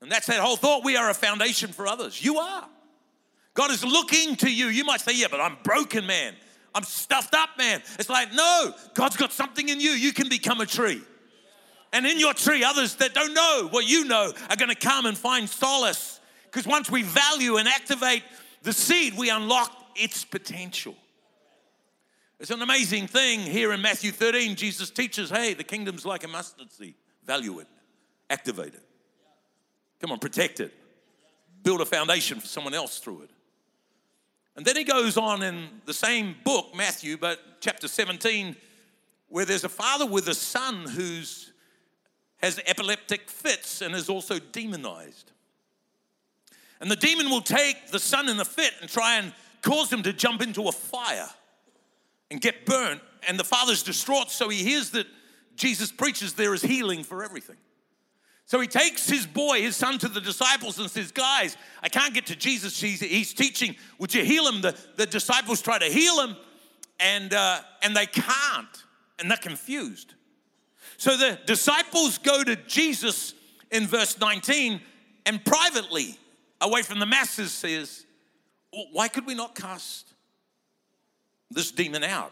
And 0.00 0.10
that's 0.10 0.28
that 0.28 0.40
whole 0.40 0.56
thought. 0.56 0.82
We 0.82 0.96
are 0.96 1.10
a 1.10 1.14
foundation 1.14 1.72
for 1.72 1.86
others. 1.86 2.24
You 2.24 2.38
are. 2.38 2.66
God 3.52 3.70
is 3.70 3.84
looking 3.84 4.36
to 4.36 4.50
you. 4.50 4.68
You 4.68 4.84
might 4.84 5.02
say, 5.02 5.12
Yeah, 5.14 5.26
but 5.30 5.42
I'm 5.42 5.58
broken, 5.62 6.06
man. 6.06 6.34
I'm 6.74 6.84
stuffed 6.84 7.34
up, 7.34 7.50
man. 7.58 7.82
It's 7.98 8.08
like, 8.08 8.32
no, 8.32 8.74
God's 8.94 9.18
got 9.18 9.30
something 9.30 9.68
in 9.68 9.78
you. 9.78 9.90
You 9.90 10.14
can 10.14 10.30
become 10.30 10.62
a 10.62 10.66
tree. 10.66 11.02
And 11.92 12.06
in 12.06 12.18
your 12.18 12.32
tree, 12.32 12.64
others 12.64 12.96
that 12.96 13.14
don't 13.14 13.34
know 13.34 13.68
what 13.70 13.86
you 13.86 14.04
know 14.06 14.32
are 14.48 14.56
going 14.56 14.70
to 14.70 14.74
come 14.74 15.06
and 15.06 15.16
find 15.16 15.48
solace. 15.48 16.20
Because 16.44 16.66
once 16.66 16.90
we 16.90 17.02
value 17.02 17.56
and 17.56 17.68
activate 17.68 18.22
the 18.62 18.72
seed, 18.72 19.16
we 19.16 19.30
unlock 19.30 19.70
its 19.94 20.24
potential. 20.24 20.94
It's 22.40 22.50
an 22.50 22.62
amazing 22.62 23.06
thing 23.06 23.40
here 23.40 23.72
in 23.72 23.80
Matthew 23.82 24.10
13. 24.10 24.56
Jesus 24.56 24.90
teaches, 24.90 25.30
hey, 25.30 25.54
the 25.54 25.64
kingdom's 25.64 26.04
like 26.04 26.24
a 26.24 26.28
mustard 26.28 26.72
seed. 26.72 26.94
Value 27.24 27.60
it, 27.60 27.68
activate 28.30 28.74
it. 28.74 28.82
Come 30.00 30.10
on, 30.10 30.18
protect 30.18 30.58
it. 30.58 30.74
Build 31.62 31.80
a 31.80 31.86
foundation 31.86 32.40
for 32.40 32.46
someone 32.48 32.74
else 32.74 32.98
through 32.98 33.22
it. 33.22 33.30
And 34.56 34.66
then 34.66 34.76
he 34.76 34.84
goes 34.84 35.16
on 35.16 35.42
in 35.42 35.68
the 35.86 35.94
same 35.94 36.34
book, 36.44 36.74
Matthew, 36.74 37.16
but 37.16 37.38
chapter 37.60 37.86
17, 37.86 38.56
where 39.28 39.44
there's 39.44 39.64
a 39.64 39.68
father 39.68 40.04
with 40.04 40.26
a 40.28 40.34
son 40.34 40.84
who's 40.88 41.51
has 42.42 42.60
epileptic 42.66 43.30
fits 43.30 43.80
and 43.80 43.94
is 43.94 44.08
also 44.08 44.38
demonized. 44.38 45.30
And 46.80 46.90
the 46.90 46.96
demon 46.96 47.30
will 47.30 47.42
take 47.42 47.90
the 47.90 48.00
son 48.00 48.28
in 48.28 48.36
the 48.36 48.44
fit 48.44 48.72
and 48.80 48.90
try 48.90 49.18
and 49.18 49.32
cause 49.62 49.92
him 49.92 50.02
to 50.02 50.12
jump 50.12 50.42
into 50.42 50.66
a 50.66 50.72
fire 50.72 51.28
and 52.30 52.40
get 52.40 52.66
burnt. 52.66 53.00
And 53.28 53.38
the 53.38 53.44
father's 53.44 53.84
distraught, 53.84 54.30
so 54.30 54.48
he 54.48 54.64
hears 54.64 54.90
that 54.90 55.06
Jesus 55.54 55.92
preaches 55.92 56.32
there 56.32 56.54
is 56.54 56.62
healing 56.62 57.04
for 57.04 57.22
everything. 57.22 57.56
So 58.46 58.60
he 58.60 58.66
takes 58.66 59.08
his 59.08 59.26
boy, 59.26 59.62
his 59.62 59.76
son, 59.76 59.98
to 59.98 60.08
the 60.08 60.20
disciples 60.20 60.78
and 60.80 60.90
says, 60.90 61.12
Guys, 61.12 61.56
I 61.82 61.88
can't 61.88 62.12
get 62.12 62.26
to 62.26 62.36
Jesus. 62.36 62.80
He's, 62.80 63.00
he's 63.00 63.32
teaching. 63.32 63.76
Would 63.98 64.12
you 64.12 64.24
heal 64.24 64.48
him? 64.48 64.60
The, 64.60 64.76
the 64.96 65.06
disciples 65.06 65.62
try 65.62 65.78
to 65.78 65.86
heal 65.86 66.20
him, 66.20 66.36
and, 66.98 67.32
uh, 67.32 67.60
and 67.82 67.96
they 67.96 68.06
can't, 68.06 68.84
and 69.20 69.30
they're 69.30 69.38
confused. 69.38 70.14
So 71.02 71.16
the 71.16 71.36
disciples 71.46 72.18
go 72.18 72.44
to 72.44 72.54
Jesus 72.54 73.34
in 73.72 73.88
verse 73.88 74.20
19 74.20 74.80
and 75.26 75.44
privately, 75.44 76.16
away 76.60 76.82
from 76.82 77.00
the 77.00 77.06
masses, 77.06 77.50
says, 77.50 78.06
Why 78.92 79.08
could 79.08 79.26
we 79.26 79.34
not 79.34 79.56
cast 79.56 80.14
this 81.50 81.72
demon 81.72 82.04
out? 82.04 82.30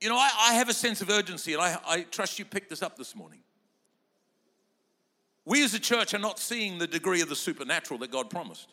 You 0.00 0.08
know, 0.08 0.16
I, 0.16 0.30
I 0.48 0.54
have 0.54 0.70
a 0.70 0.72
sense 0.72 1.02
of 1.02 1.10
urgency, 1.10 1.52
and 1.52 1.60
I, 1.60 1.78
I 1.86 2.00
trust 2.04 2.38
you 2.38 2.46
picked 2.46 2.70
this 2.70 2.82
up 2.82 2.96
this 2.96 3.14
morning. 3.14 3.40
We 5.44 5.62
as 5.62 5.74
a 5.74 5.78
church 5.78 6.14
are 6.14 6.18
not 6.18 6.38
seeing 6.38 6.78
the 6.78 6.86
degree 6.86 7.20
of 7.20 7.28
the 7.28 7.36
supernatural 7.36 8.00
that 8.00 8.10
God 8.10 8.30
promised. 8.30 8.68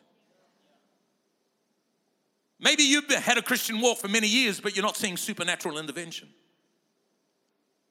Maybe 2.62 2.84
you've 2.84 3.12
had 3.12 3.38
a 3.38 3.42
Christian 3.42 3.82
walk 3.82 3.98
for 3.98 4.08
many 4.08 4.30
years, 4.30 4.62
but 4.62 4.74
you're 4.74 4.86
not 4.86 4.96
seeing 4.96 5.18
supernatural 5.18 5.78
intervention. 5.78 6.30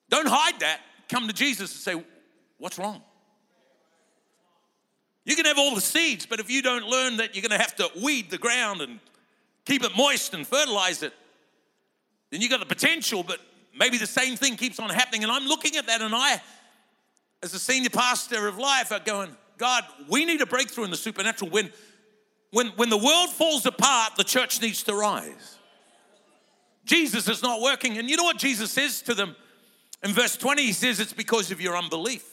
Don't 0.09 0.29
hide 0.29 0.61
that. 0.61 0.81
Come 1.09 1.27
to 1.29 1.33
Jesus 1.33 1.73
and 1.73 1.99
say, 2.01 2.05
What's 2.59 2.79
wrong? 2.79 3.03
You 5.25 5.35
can 5.35 5.45
have 5.45 5.59
all 5.59 5.75
the 5.75 5.81
seeds, 5.81 6.25
but 6.25 6.39
if 6.39 6.49
you 6.49 6.63
don't 6.63 6.87
learn 6.87 7.17
that 7.17 7.35
you're 7.35 7.43
going 7.43 7.51
to 7.51 7.59
have 7.59 7.75
to 7.77 7.91
weed 8.03 8.31
the 8.31 8.39
ground 8.39 8.81
and 8.81 9.01
keep 9.65 9.83
it 9.85 9.91
moist 9.97 10.35
and 10.35 10.47
fertilize 10.47 11.03
it, 11.03 11.13
then 12.31 12.41
you've 12.41 12.51
got 12.51 12.61
the 12.61 12.67
potential, 12.67 13.25
but 13.25 13.41
maybe 13.77 13.99
the 13.99 14.07
same 14.07 14.37
thing 14.37 14.57
keeps 14.57 14.79
on 14.79 14.89
happening. 14.89 15.25
And 15.25 15.33
I'm 15.33 15.47
looking 15.47 15.77
at 15.77 15.89
that, 15.89 16.01
and 16.01 16.15
I, 16.15 16.41
as 17.43 17.53
a 17.55 17.59
senior 17.59 17.91
pastor 17.91 18.47
of 18.47 18.57
life, 18.57 18.93
are 18.93 19.01
going, 19.01 19.37
God, 19.59 19.85
we 20.09 20.25
need 20.25 20.41
a 20.41 20.47
breakthrough 20.47 20.85
in 20.85 20.91
the 20.91 20.97
supernatural. 20.97 21.51
When, 21.51 21.73
when, 22.53 22.69
when 22.69 22.89
the 22.89 22.97
world 22.97 23.31
falls 23.31 23.67
apart, 23.67 24.13
the 24.17 24.25
church 24.25 24.63
needs 24.63 24.85
to 24.85 24.95
rise. 24.95 25.59
Jesus 26.85 27.29
is 27.29 27.43
not 27.43 27.61
working. 27.61 27.99
And 27.99 28.09
you 28.09 28.17
know 28.17 28.23
what 28.23 28.39
Jesus 28.39 28.71
says 28.71 29.03
to 29.03 29.15
them? 29.15 29.35
In 30.07 30.13
verse 30.13 30.37
20, 30.37 30.63
he 30.63 30.73
says, 30.73 31.01
It's 31.01 31.13
because 31.13 31.51
of 31.51 31.61
your 31.61 31.77
unbelief. 31.77 32.25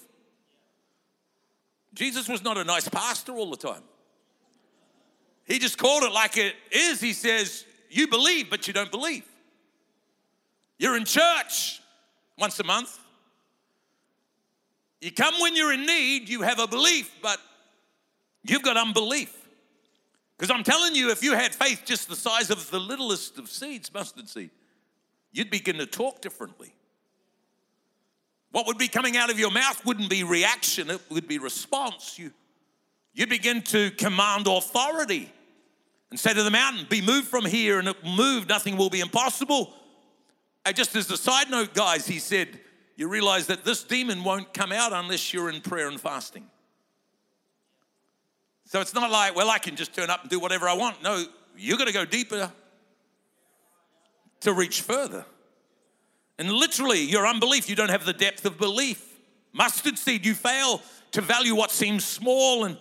Jesus 1.96 2.30
was 2.30 2.44
not 2.44 2.56
a 2.56 2.64
nice 2.64 2.88
pastor 2.88 3.32
all 3.32 3.50
the 3.50 3.58
time. 3.58 3.82
He 5.46 5.58
just 5.58 5.80
called 5.80 6.04
it 6.04 6.12
like 6.12 6.38
it 6.38 6.54
is. 6.72 7.02
He 7.02 7.14
says, 7.14 7.66
You 7.90 8.08
believe, 8.08 8.52
but 8.52 8.68
you 8.68 8.74
don't 8.74 8.92
believe. 8.92 9.26
You're 10.78 10.96
in 10.96 11.06
church 11.06 11.82
once 12.38 12.60
a 12.60 12.64
month. 12.64 12.96
You 15.02 15.12
come 15.12 15.34
when 15.40 15.56
you're 15.56 15.74
in 15.74 15.88
need, 15.88 16.30
you 16.30 16.44
have 16.44 16.60
a 16.60 16.68
belief, 16.68 17.12
but 17.24 17.40
you've 18.44 18.62
got 18.62 18.78
unbelief. 18.78 19.36
Because 20.38 20.52
I'm 20.52 20.64
telling 20.64 20.94
you, 20.94 21.10
if 21.10 21.24
you 21.24 21.34
had 21.34 21.56
faith 21.56 21.82
just 21.86 22.08
the 22.08 22.16
size 22.16 22.52
of 22.52 22.70
the 22.70 22.80
littlest 22.80 23.40
of 23.40 23.50
seeds, 23.50 23.92
mustard 23.92 24.30
seed, 24.30 24.52
you'd 25.32 25.50
begin 25.50 25.78
to 25.78 25.88
talk 25.88 26.22
differently. 26.22 26.76
What 28.54 28.68
would 28.68 28.78
be 28.78 28.88
coming 28.88 29.18
out 29.18 29.32
of 29.32 29.40
your 29.40 29.50
mouth 29.50 29.84
wouldn't 29.84 30.12
be 30.12 30.24
reaction, 30.24 30.92
it 30.92 31.02
would 31.10 31.28
be 31.28 31.40
response. 31.40 32.20
You, 32.20 32.32
you 33.12 33.26
begin 33.26 33.64
to 33.64 33.90
command 33.90 34.46
authority 34.46 35.34
and 36.12 36.20
say 36.20 36.36
to 36.36 36.44
the 36.44 36.52
mountain, 36.52 36.86
Be 36.88 37.02
moved 37.02 37.28
from 37.28 37.46
here, 37.46 37.80
and 37.80 37.88
it 37.88 38.04
will 38.04 38.12
move, 38.12 38.48
nothing 38.48 38.78
will 38.78 38.92
be 38.92 39.00
impossible. 39.00 39.74
And 40.66 40.76
just 40.76 40.96
as 40.96 41.10
a 41.10 41.18
side 41.18 41.50
note, 41.50 41.74
guys, 41.74 42.06
he 42.06 42.20
said, 42.20 42.60
You 42.96 43.08
realize 43.08 43.48
that 43.48 43.66
this 43.66 43.84
demon 43.84 44.24
won't 44.24 44.54
come 44.54 44.72
out 44.72 44.94
unless 44.94 45.34
you're 45.34 45.50
in 45.50 45.60
prayer 45.60 45.88
and 45.88 46.00
fasting. 46.00 46.46
So 48.66 48.82
it's 48.82 48.94
not 48.94 49.10
like, 49.10 49.36
well, 49.36 49.50
I 49.50 49.58
can 49.58 49.76
just 49.76 49.96
turn 49.96 50.12
up 50.12 50.22
and 50.22 50.30
do 50.30 50.40
whatever 50.40 50.70
I 50.70 50.74
want. 50.74 51.02
No, 51.02 51.26
you're 51.58 51.78
going 51.78 51.88
to 51.88 51.94
go 51.94 52.06
deeper 52.06 52.52
to 54.42 54.54
reach 54.54 54.82
further. 54.82 55.26
And 56.40 56.52
literally, 56.52 57.02
your 57.02 57.28
unbelief, 57.28 57.70
you 57.70 57.76
don't 57.76 57.90
have 57.90 58.06
the 58.06 58.14
depth 58.14 58.46
of 58.46 58.58
belief. 58.58 59.04
Mustard 59.52 59.98
seed, 59.98 60.26
you 60.26 60.34
fail 60.34 60.82
to 61.12 61.22
value 61.22 61.56
what 61.56 61.70
seems 61.70 62.04
small, 62.04 62.66
and 62.66 62.78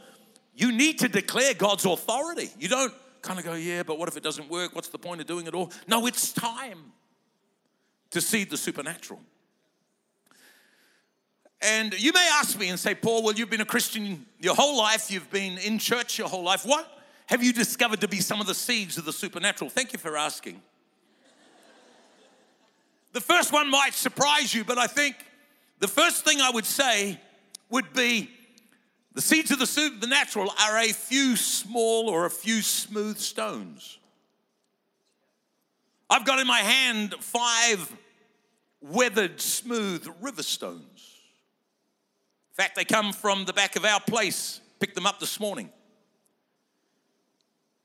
you 0.54 0.72
need 0.72 0.98
to 1.00 1.08
declare 1.08 1.54
God's 1.54 1.84
authority. 1.84 2.50
You 2.58 2.68
don't 2.68 2.94
kind 3.20 3.38
of 3.38 3.44
go, 3.44 3.54
yeah, 3.54 3.82
but 3.82 3.98
what 3.98 4.08
if 4.08 4.16
it 4.16 4.22
doesn't 4.22 4.48
work? 4.48 4.74
What's 4.74 4.88
the 4.88 4.98
point 4.98 5.20
of 5.20 5.26
doing 5.26 5.46
it 5.46 5.54
all? 5.54 5.70
No, 5.86 6.06
it's 6.06 6.32
time 6.32 6.92
to 8.10 8.20
see 8.20 8.44
the 8.44 8.56
supernatural. 8.56 9.20
And 11.60 11.94
you 11.94 12.12
may 12.12 12.28
ask 12.32 12.58
me 12.58 12.70
and 12.70 12.78
say, 12.78 12.94
Paul, 12.94 13.22
well, 13.22 13.34
you've 13.34 13.50
been 13.50 13.60
a 13.60 13.66
Christian 13.66 14.26
your 14.40 14.54
whole 14.54 14.76
life, 14.76 15.10
you've 15.10 15.30
been 15.30 15.58
in 15.58 15.78
church 15.78 16.18
your 16.18 16.28
whole 16.28 16.42
life. 16.42 16.66
What 16.66 16.88
have 17.26 17.42
you 17.42 17.52
discovered 17.52 18.00
to 18.00 18.08
be 18.08 18.20
some 18.20 18.40
of 18.40 18.46
the 18.46 18.54
seeds 18.54 18.98
of 18.98 19.04
the 19.04 19.12
supernatural? 19.12 19.70
Thank 19.70 19.92
you 19.92 19.98
for 19.98 20.16
asking. 20.16 20.60
The 23.12 23.20
first 23.20 23.52
one 23.52 23.70
might 23.70 23.94
surprise 23.94 24.54
you, 24.54 24.64
but 24.64 24.78
I 24.78 24.86
think 24.86 25.16
the 25.78 25.88
first 25.88 26.24
thing 26.24 26.40
I 26.40 26.50
would 26.50 26.64
say 26.64 27.20
would 27.68 27.92
be 27.92 28.30
the 29.14 29.20
seeds 29.20 29.50
of 29.50 29.58
the 29.58 29.66
supernatural 29.66 30.52
are 30.60 30.78
a 30.78 30.92
few 30.92 31.36
small 31.36 32.08
or 32.08 32.24
a 32.24 32.30
few 32.30 32.62
smooth 32.62 33.18
stones. 33.18 33.98
I've 36.08 36.24
got 36.24 36.38
in 36.38 36.46
my 36.46 36.60
hand 36.60 37.14
five 37.20 37.94
weathered, 38.80 39.40
smooth 39.40 40.06
river 40.20 40.42
stones. 40.42 41.18
In 42.52 42.56
fact, 42.62 42.76
they 42.76 42.84
come 42.84 43.12
from 43.12 43.44
the 43.44 43.52
back 43.52 43.76
of 43.76 43.84
our 43.84 44.00
place. 44.00 44.60
Picked 44.78 44.94
them 44.94 45.06
up 45.06 45.20
this 45.20 45.38
morning. 45.38 45.70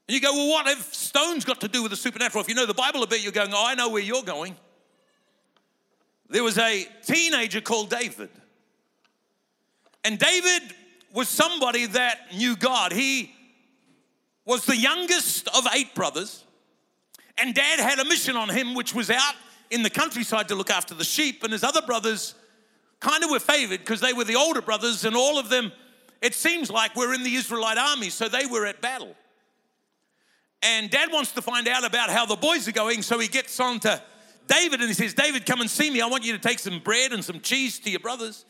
And 0.07 0.15
you 0.15 0.21
go, 0.21 0.31
well, 0.33 0.49
what 0.49 0.67
have 0.67 0.81
stones 0.93 1.45
got 1.45 1.61
to 1.61 1.67
do 1.67 1.83
with 1.83 1.91
the 1.91 1.97
supernatural? 1.97 2.41
If 2.41 2.49
you 2.49 2.55
know 2.55 2.65
the 2.65 2.73
Bible 2.73 3.03
a 3.03 3.07
bit, 3.07 3.21
you're 3.21 3.31
going, 3.31 3.51
oh, 3.53 3.65
I 3.65 3.75
know 3.75 3.89
where 3.89 4.01
you're 4.01 4.23
going. 4.23 4.55
There 6.29 6.43
was 6.43 6.57
a 6.57 6.87
teenager 7.05 7.61
called 7.61 7.89
David. 7.89 8.29
And 10.03 10.19
David 10.19 10.61
was 11.13 11.29
somebody 11.29 11.85
that 11.87 12.33
knew 12.35 12.55
God. 12.55 12.91
He 12.91 13.31
was 14.45 14.65
the 14.65 14.77
youngest 14.77 15.47
of 15.49 15.67
eight 15.73 15.95
brothers. 15.95 16.43
And 17.37 17.53
dad 17.53 17.79
had 17.79 17.99
a 17.99 18.05
mission 18.05 18.35
on 18.35 18.49
him, 18.49 18.73
which 18.73 18.93
was 18.93 19.09
out 19.09 19.35
in 19.69 19.83
the 19.83 19.89
countryside 19.89 20.47
to 20.49 20.55
look 20.55 20.69
after 20.69 20.93
the 20.93 21.03
sheep. 21.03 21.43
And 21.43 21.53
his 21.53 21.63
other 21.63 21.81
brothers 21.81 22.35
kind 22.99 23.23
of 23.23 23.29
were 23.29 23.39
favored 23.39 23.79
because 23.79 24.01
they 24.01 24.13
were 24.13 24.23
the 24.23 24.35
older 24.35 24.61
brothers, 24.61 25.05
and 25.05 25.15
all 25.15 25.37
of 25.37 25.49
them, 25.49 25.71
it 26.21 26.33
seems 26.33 26.71
like, 26.71 26.95
were 26.95 27.13
in 27.13 27.23
the 27.23 27.35
Israelite 27.35 27.77
army. 27.77 28.09
So 28.09 28.27
they 28.27 28.45
were 28.45 28.65
at 28.65 28.81
battle. 28.81 29.15
And 30.63 30.89
dad 30.89 31.11
wants 31.11 31.33
to 31.33 31.41
find 31.41 31.67
out 31.67 31.85
about 31.85 32.09
how 32.09 32.25
the 32.25 32.35
boys 32.35 32.67
are 32.67 32.71
going. 32.71 33.01
So 33.01 33.19
he 33.19 33.27
gets 33.27 33.59
on 33.59 33.79
to 33.81 34.01
David 34.47 34.79
and 34.79 34.87
he 34.87 34.93
says, 34.93 35.13
David, 35.13 35.45
come 35.45 35.61
and 35.61 35.69
see 35.69 35.91
me. 35.91 36.01
I 36.01 36.07
want 36.07 36.23
you 36.23 36.33
to 36.33 36.39
take 36.39 36.59
some 36.59 36.79
bread 36.79 37.11
and 37.11 37.23
some 37.23 37.39
cheese 37.39 37.79
to 37.79 37.89
your 37.89 37.99
brothers 37.99 38.45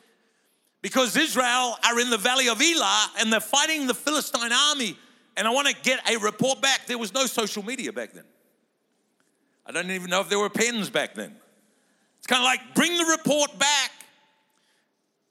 because 0.82 1.18
Israel 1.18 1.78
are 1.84 2.00
in 2.00 2.10
the 2.10 2.18
valley 2.18 2.48
of 2.50 2.62
Elah 2.62 3.12
and 3.20 3.32
they're 3.32 3.40
fighting 3.40 3.88
the 3.88 3.94
Philistine 3.94 4.52
army. 4.52 4.98
And 5.36 5.48
I 5.48 5.52
want 5.52 5.68
to 5.68 5.76
get 5.84 6.00
a 6.10 6.18
report 6.18 6.62
back. 6.62 6.88
There 6.88 6.98
was 6.98 7.14
no 7.14 7.26
social 7.26 7.64
media 7.64 7.92
back 7.92 8.14
then. 8.14 8.24
I 9.66 9.72
don't 9.72 9.92
even 9.92 10.10
know 10.10 10.22
if 10.22 10.30
there 10.30 10.40
were 10.40 10.50
pens 10.50 10.90
back 10.90 11.14
then. 11.14 11.36
It's 12.18 12.28
kind 12.28 12.42
of 12.42 12.46
like 12.46 12.74
bring 12.74 12.98
the 12.98 13.06
report 13.06 13.58
back. 13.60 13.92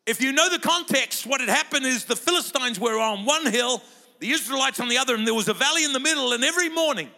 If 0.04 0.20
you 0.20 0.30
know 0.32 0.48
the 0.48 0.58
context, 0.58 1.26
what 1.26 1.40
had 1.40 1.48
happened 1.48 1.84
is 1.84 2.04
the 2.04 2.14
Philistines 2.14 2.78
were 2.78 2.98
on 3.00 3.24
one 3.24 3.46
hill, 3.46 3.82
the 4.20 4.30
Israelites 4.30 4.78
on 4.78 4.88
the 4.88 4.98
other, 4.98 5.14
and 5.14 5.26
there 5.26 5.34
was 5.34 5.48
a 5.48 5.54
valley 5.54 5.84
in 5.84 5.92
the 5.92 6.00
middle. 6.00 6.32
And 6.32 6.44
every 6.44 6.68
morning, 6.68 7.10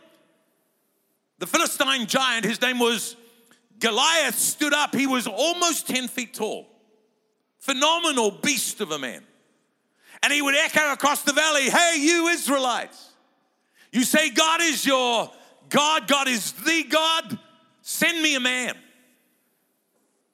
the 1.39 1.47
Philistine 1.47 2.07
giant, 2.07 2.47
his 2.47 2.61
name 2.63 2.79
was 2.79 3.17
Goliath 3.79 4.39
stood 4.39 4.73
up. 4.73 4.95
He 4.95 5.07
was 5.07 5.27
almost 5.27 5.87
10 5.89 6.09
feet 6.09 6.35
tall. 6.35 6.69
Phenomenal 7.59 8.31
beast 8.31 8.81
of 8.81 8.91
a 8.91 8.99
man. 8.99 9.23
And 10.23 10.33
he 10.33 10.43
would 10.43 10.55
echo 10.55 10.93
across 10.93 11.23
the 11.23 11.33
valley 11.33 11.71
Hey, 11.71 11.99
you 12.01 12.29
Israelites, 12.29 13.13
you 13.93 14.03
say 14.03 14.31
God 14.31 14.61
is 14.61 14.85
your 14.85 15.31
God, 15.69 16.09
God 16.09 16.29
is 16.29 16.53
the 16.53 16.85
God. 16.89 17.39
Send 17.83 18.23
me 18.23 18.35
a 18.35 18.41
man. 18.41 18.75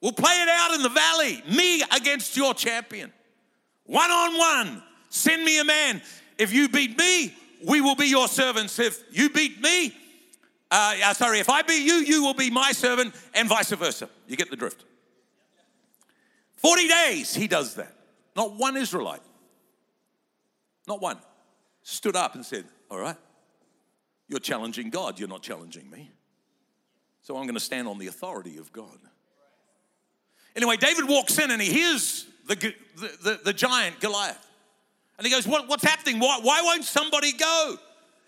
We'll 0.01 0.11
play 0.11 0.33
it 0.41 0.49
out 0.49 0.75
in 0.75 0.81
the 0.81 0.89
valley, 0.89 1.41
me 1.49 1.81
against 1.95 2.35
your 2.37 2.53
champion. 2.53 3.11
One 3.85 4.11
on 4.11 4.37
one. 4.37 4.83
Send 5.09 5.43
me 5.43 5.59
a 5.59 5.63
man. 5.63 6.01
If 6.37 6.53
you 6.53 6.69
beat 6.69 6.97
me, 6.97 7.33
we 7.65 7.81
will 7.81 7.95
be 7.95 8.07
your 8.07 8.27
servants. 8.27 8.77
If 8.79 9.01
you 9.11 9.29
beat 9.29 9.61
me, 9.61 9.93
uh, 10.71 11.13
sorry, 11.13 11.39
if 11.39 11.49
I 11.49 11.61
be 11.61 11.75
you, 11.75 11.95
you 11.95 12.23
will 12.23 12.33
be 12.33 12.49
my 12.49 12.71
servant, 12.71 13.13
and 13.33 13.47
vice 13.47 13.71
versa. 13.71 14.09
You 14.27 14.35
get 14.35 14.49
the 14.49 14.55
drift. 14.55 14.83
40 16.57 16.87
days 16.87 17.35
he 17.35 17.47
does 17.47 17.75
that. 17.75 17.93
Not 18.35 18.57
one 18.57 18.75
Israelite, 18.75 19.21
not 20.87 21.01
one, 21.01 21.17
stood 21.83 22.15
up 22.15 22.35
and 22.35 22.45
said, 22.45 22.65
All 22.91 22.99
right, 22.99 23.15
you're 24.27 24.39
challenging 24.39 24.89
God, 24.89 25.19
you're 25.19 25.29
not 25.29 25.41
challenging 25.41 25.89
me. 25.89 26.11
So 27.21 27.37
I'm 27.37 27.43
going 27.43 27.55
to 27.55 27.59
stand 27.59 27.87
on 27.87 27.97
the 27.97 28.07
authority 28.07 28.57
of 28.57 28.71
God. 28.71 28.99
Anyway, 30.55 30.77
David 30.77 31.07
walks 31.07 31.39
in 31.39 31.49
and 31.49 31.61
he 31.61 31.71
hears 31.71 32.27
the, 32.47 32.55
the, 32.55 33.17
the, 33.23 33.39
the 33.45 33.53
giant 33.53 33.99
Goliath. 33.99 34.45
And 35.17 35.25
he 35.25 35.31
goes, 35.31 35.47
what, 35.47 35.67
What's 35.67 35.83
happening? 35.83 36.19
Why, 36.19 36.39
why 36.41 36.61
won't 36.61 36.83
somebody 36.83 37.31
go? 37.31 37.77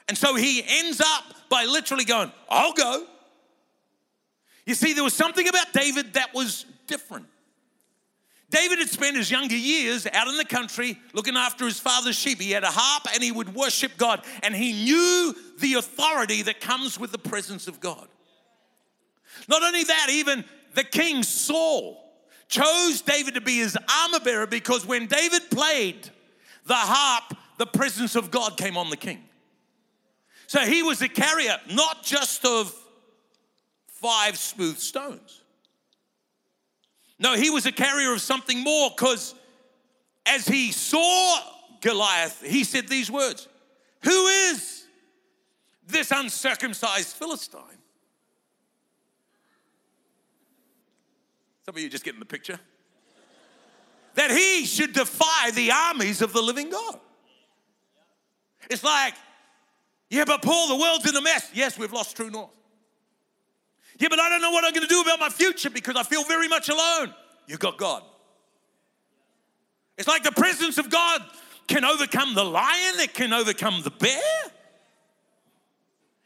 And 0.08 0.18
so 0.18 0.36
he 0.36 0.64
ends 0.66 1.02
up 1.02 1.24
by 1.50 1.66
literally 1.66 2.06
going, 2.06 2.32
I'll 2.50 2.74
go. 2.74 3.06
You 4.66 4.76
see, 4.76 4.94
there 4.94 5.04
was 5.04 5.14
something 5.14 5.48
about 5.48 5.74
David 5.74 6.14
that 6.14 6.34
was 6.34 6.66
different. 6.88 7.26
David 8.50 8.80
had 8.80 8.90
spent 8.90 9.18
his 9.18 9.30
younger 9.30 9.56
years 9.56 10.08
out 10.14 10.28
in 10.30 10.38
the 10.38 10.46
country 10.46 10.98
looking 11.14 11.36
after 11.36 11.66
his 11.66 11.80
father's 11.80 12.16
sheep. 12.16 12.40
He 12.40 12.52
had 12.52 12.64
a 12.64 12.72
harp 12.72 13.08
and 13.14 13.22
he 13.22 13.32
would 13.32 13.54
worship 13.54 13.92
God, 13.98 14.24
and 14.42 14.56
he 14.56 14.72
knew 14.72 15.36
the 15.60 15.74
authority 15.74 16.44
that 16.44 16.62
comes 16.62 16.98
with 16.98 17.12
the 17.12 17.18
presence 17.18 17.68
of 17.68 17.82
God. 17.82 18.08
Not 19.50 19.64
only 19.64 19.84
that, 19.84 20.08
even 20.12 20.46
the 20.76 20.84
king 20.84 21.24
Saul 21.24 22.04
chose 22.48 23.02
David 23.02 23.34
to 23.34 23.42
be 23.42 23.58
his 23.58 23.78
armor 24.04 24.22
bearer 24.22 24.48
because 24.48 24.86
when 24.86 25.08
David 25.08 25.50
played 25.52 26.10
the 26.66 26.76
harp, 26.76 27.38
the 27.58 27.66
presence 27.66 28.16
of 28.16 28.32
God 28.32 28.58
came 28.58 28.78
on 28.78 28.90
the 28.90 28.98
king. 28.98 29.27
So 30.48 30.62
he 30.62 30.82
was 30.82 31.02
a 31.02 31.10
carrier 31.10 31.58
not 31.70 32.04
just 32.04 32.46
of 32.46 32.74
five 33.88 34.38
smooth 34.38 34.78
stones. 34.78 35.42
No, 37.20 37.36
he 37.36 37.50
was 37.50 37.66
a 37.66 37.72
carrier 37.72 38.14
of 38.14 38.22
something 38.22 38.64
more 38.64 38.90
because 38.90 39.36
as 40.26 40.48
he 40.48 40.72
saw 40.72 41.40
Goliath, 41.82 42.42
he 42.46 42.64
said 42.64 42.88
these 42.88 43.12
words 43.12 43.48
Who 44.04 44.28
is 44.28 44.86
this 45.86 46.12
uncircumcised 46.12 47.16
Philistine? 47.16 47.62
Some 51.66 51.76
of 51.76 51.82
you 51.82 51.90
just 51.90 52.06
getting 52.06 52.22
the 52.22 52.26
picture. 52.26 52.60
That 54.16 54.32
he 54.32 54.66
should 54.66 54.94
defy 54.94 55.52
the 55.52 55.72
armies 55.72 56.22
of 56.22 56.32
the 56.32 56.42
living 56.42 56.70
God. 56.70 57.00
It's 58.70 58.84
like, 58.84 59.14
yeah, 60.10 60.24
but 60.26 60.42
Paul, 60.42 60.70
the 60.70 60.82
world's 60.82 61.10
in 61.10 61.16
a 61.16 61.22
mess. 61.22 61.50
Yes, 61.54 61.78
we've 61.78 61.92
lost 61.92 62.16
True 62.16 62.30
North. 62.30 62.52
Yeah, 64.00 64.08
but 64.10 64.20
I 64.20 64.30
don't 64.30 64.42
know 64.42 64.52
what 64.52 64.64
I'm 64.64 64.74
going 64.74 64.88
to 64.88 64.94
do 64.94 65.02
about 65.02 65.20
my 65.20 65.30
future 65.30 65.70
because 65.70 65.96
I 65.96 66.04
feel 66.04 66.24
very 66.24 66.48
much 66.48 66.70
alone. 66.70 67.14
You've 67.48 67.60
got 67.60 67.78
God. 67.78 68.04
It's 69.98 70.08
like 70.08 70.24
the 70.24 70.32
presence 70.32 70.78
of 70.78 70.90
God 70.90 71.22
can 71.68 71.84
overcome 71.84 72.36
the 72.36 72.46
lion, 72.46 73.00
it 73.00 73.14
can 73.14 73.34
overcome 73.34 73.82
the 73.84 73.90
bear. 73.90 74.22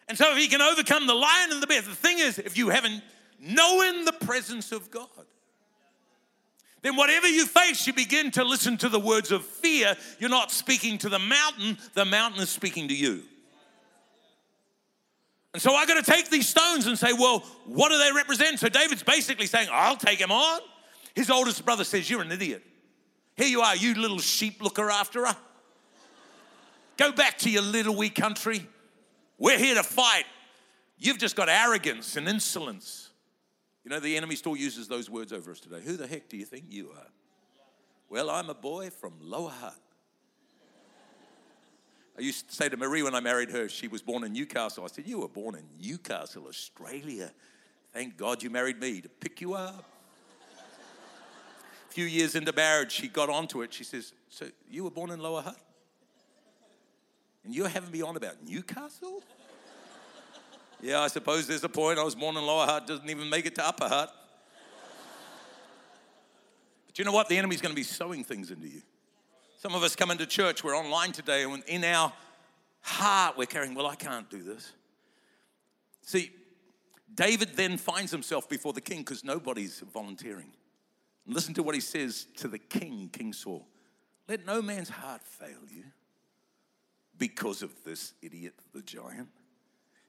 And 0.07 0.17
so, 0.17 0.31
if 0.33 0.37
he 0.37 0.47
can 0.47 0.61
overcome 0.61 1.07
the 1.07 1.13
lion 1.13 1.51
and 1.51 1.63
the 1.63 1.67
bear, 1.67 1.81
the 1.81 1.95
thing 1.95 2.19
is, 2.19 2.37
if 2.37 2.57
you 2.57 2.69
haven't 2.69 3.01
known 3.39 4.03
the 4.03 4.11
presence 4.11 4.71
of 4.71 4.91
God, 4.91 5.07
then 6.81 6.95
whatever 6.95 7.27
you 7.27 7.45
face, 7.45 7.87
you 7.87 7.93
begin 7.93 8.31
to 8.31 8.43
listen 8.43 8.77
to 8.77 8.89
the 8.89 8.99
words 8.99 9.31
of 9.31 9.45
fear. 9.45 9.95
You're 10.19 10.29
not 10.29 10.51
speaking 10.51 10.97
to 10.99 11.09
the 11.09 11.19
mountain, 11.19 11.77
the 11.93 12.05
mountain 12.05 12.41
is 12.41 12.49
speaking 12.49 12.89
to 12.89 12.95
you. 12.95 13.23
And 15.53 15.61
so 15.61 15.73
I 15.73 15.85
got 15.85 16.03
to 16.03 16.11
take 16.11 16.29
these 16.29 16.47
stones 16.47 16.87
and 16.87 16.97
say, 16.97 17.11
well, 17.13 17.39
what 17.65 17.89
do 17.89 17.97
they 17.97 18.11
represent? 18.13 18.59
So 18.59 18.69
David's 18.69 19.03
basically 19.03 19.47
saying, 19.47 19.67
I'll 19.71 19.97
take 19.97 20.19
him 20.19 20.31
on. 20.31 20.61
His 21.13 21.29
oldest 21.29 21.65
brother 21.65 21.83
says, 21.83 22.09
You're 22.09 22.21
an 22.21 22.31
idiot. 22.31 22.63
Here 23.35 23.47
you 23.47 23.61
are, 23.61 23.75
you 23.75 23.95
little 23.95 24.19
sheep 24.19 24.61
looker 24.61 24.89
after 24.89 25.25
her. 25.25 25.37
Go 26.97 27.11
back 27.11 27.37
to 27.39 27.49
your 27.49 27.63
little 27.63 27.95
wee 27.95 28.09
country. 28.09 28.67
We're 29.37 29.57
here 29.57 29.75
to 29.75 29.83
fight. 29.83 30.25
You've 30.97 31.17
just 31.17 31.35
got 31.35 31.49
arrogance 31.49 32.15
and 32.15 32.27
insolence. 32.29 33.09
You 33.83 33.89
know, 33.89 33.99
the 33.99 34.15
enemy 34.15 34.35
still 34.35 34.55
uses 34.55 34.87
those 34.87 35.09
words 35.09 35.33
over 35.33 35.51
us 35.51 35.59
today. 35.59 35.81
Who 35.83 35.97
the 35.97 36.05
heck 36.05 36.29
do 36.29 36.37
you 36.37 36.45
think 36.45 36.65
you 36.69 36.91
are? 36.91 37.07
Well, 38.09 38.29
I'm 38.29 38.49
a 38.49 38.53
boy 38.53 38.91
from 38.91 39.13
Lower 39.19 39.49
Hutt. 39.49 39.79
I 42.17 42.21
used 42.21 42.49
to 42.49 42.55
say 42.55 42.69
to 42.69 42.77
Marie 42.77 43.03
when 43.03 43.15
I 43.15 43.19
married 43.19 43.49
her, 43.51 43.69
she 43.69 43.87
was 43.87 44.01
born 44.01 44.23
in 44.23 44.33
Newcastle. 44.33 44.83
I 44.83 44.87
said, 44.87 45.07
You 45.07 45.19
were 45.19 45.27
born 45.27 45.55
in 45.55 45.63
Newcastle, 45.79 46.45
Australia. 46.47 47.31
Thank 47.93 48.17
God 48.17 48.43
you 48.43 48.49
married 48.49 48.79
me 48.79 49.01
to 49.01 49.09
pick 49.09 49.41
you 49.41 49.53
up. 49.53 49.85
A 51.89 51.93
few 51.93 52.05
years 52.05 52.35
into 52.35 52.53
marriage, 52.53 52.91
she 52.91 53.07
got 53.07 53.29
onto 53.29 53.61
it. 53.61 53.73
She 53.73 53.83
says, 53.83 54.13
So 54.29 54.47
you 54.69 54.83
were 54.83 54.91
born 54.91 55.11
in 55.11 55.19
Lower 55.19 55.41
Hutt? 55.41 55.59
And 57.43 57.55
you're 57.55 57.67
having 57.67 57.91
me 57.91 58.01
on 58.01 58.15
about 58.15 58.43
Newcastle? 58.45 59.23
yeah, 60.81 61.01
I 61.01 61.07
suppose 61.07 61.47
there's 61.47 61.63
a 61.63 61.69
point. 61.69 61.97
I 61.97 62.03
was 62.03 62.15
born 62.15 62.37
in 62.37 62.43
Lower 62.43 62.65
Hutt, 62.65 62.87
doesn't 62.87 63.09
even 63.09 63.29
make 63.29 63.45
it 63.45 63.55
to 63.55 63.65
Upper 63.65 63.87
Hutt. 63.87 64.13
But 66.87 66.99
you 66.99 67.05
know 67.05 67.13
what? 67.13 67.29
The 67.29 67.37
enemy's 67.37 67.61
going 67.61 67.71
to 67.71 67.75
be 67.75 67.83
sowing 67.83 68.23
things 68.23 68.51
into 68.51 68.67
you. 68.67 68.81
Some 69.61 69.75
of 69.75 69.83
us 69.83 69.95
come 69.95 70.09
into 70.09 70.25
church, 70.25 70.63
we're 70.63 70.75
online 70.75 71.11
today, 71.11 71.43
and 71.43 71.63
in 71.67 71.83
our 71.83 72.11
heart, 72.81 73.37
we're 73.37 73.45
carrying, 73.45 73.75
well, 73.75 73.85
I 73.85 73.93
can't 73.93 74.27
do 74.27 74.41
this. 74.41 74.73
See, 76.01 76.31
David 77.13 77.49
then 77.55 77.77
finds 77.77 78.11
himself 78.11 78.49
before 78.49 78.73
the 78.73 78.81
king 78.81 79.01
because 79.01 79.23
nobody's 79.23 79.81
volunteering. 79.93 80.47
Listen 81.27 81.53
to 81.53 81.61
what 81.61 81.75
he 81.75 81.81
says 81.81 82.25
to 82.37 82.47
the 82.47 82.57
king, 82.57 83.11
King 83.13 83.33
Saul. 83.33 83.67
Let 84.27 84.47
no 84.47 84.63
man's 84.63 84.89
heart 84.89 85.21
fail 85.23 85.59
you 85.69 85.83
because 87.19 87.61
of 87.61 87.71
this 87.83 88.15
idiot, 88.23 88.55
the 88.73 88.81
giant. 88.81 89.29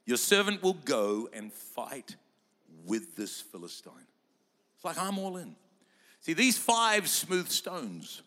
Your 0.07 0.17
servant 0.17 0.62
will 0.62 0.79
go 0.83 1.29
and 1.31 1.53
fight 1.53 2.17
with 2.87 3.17
this 3.17 3.43
Philistine. 3.43 4.07
It's 4.77 4.85
like 4.87 4.97
I'm 4.97 5.19
all 5.19 5.37
in. 5.37 5.57
See, 6.23 6.33
these 6.33 6.57
five 6.57 7.07
smooth 7.07 7.49
stones 7.49 8.23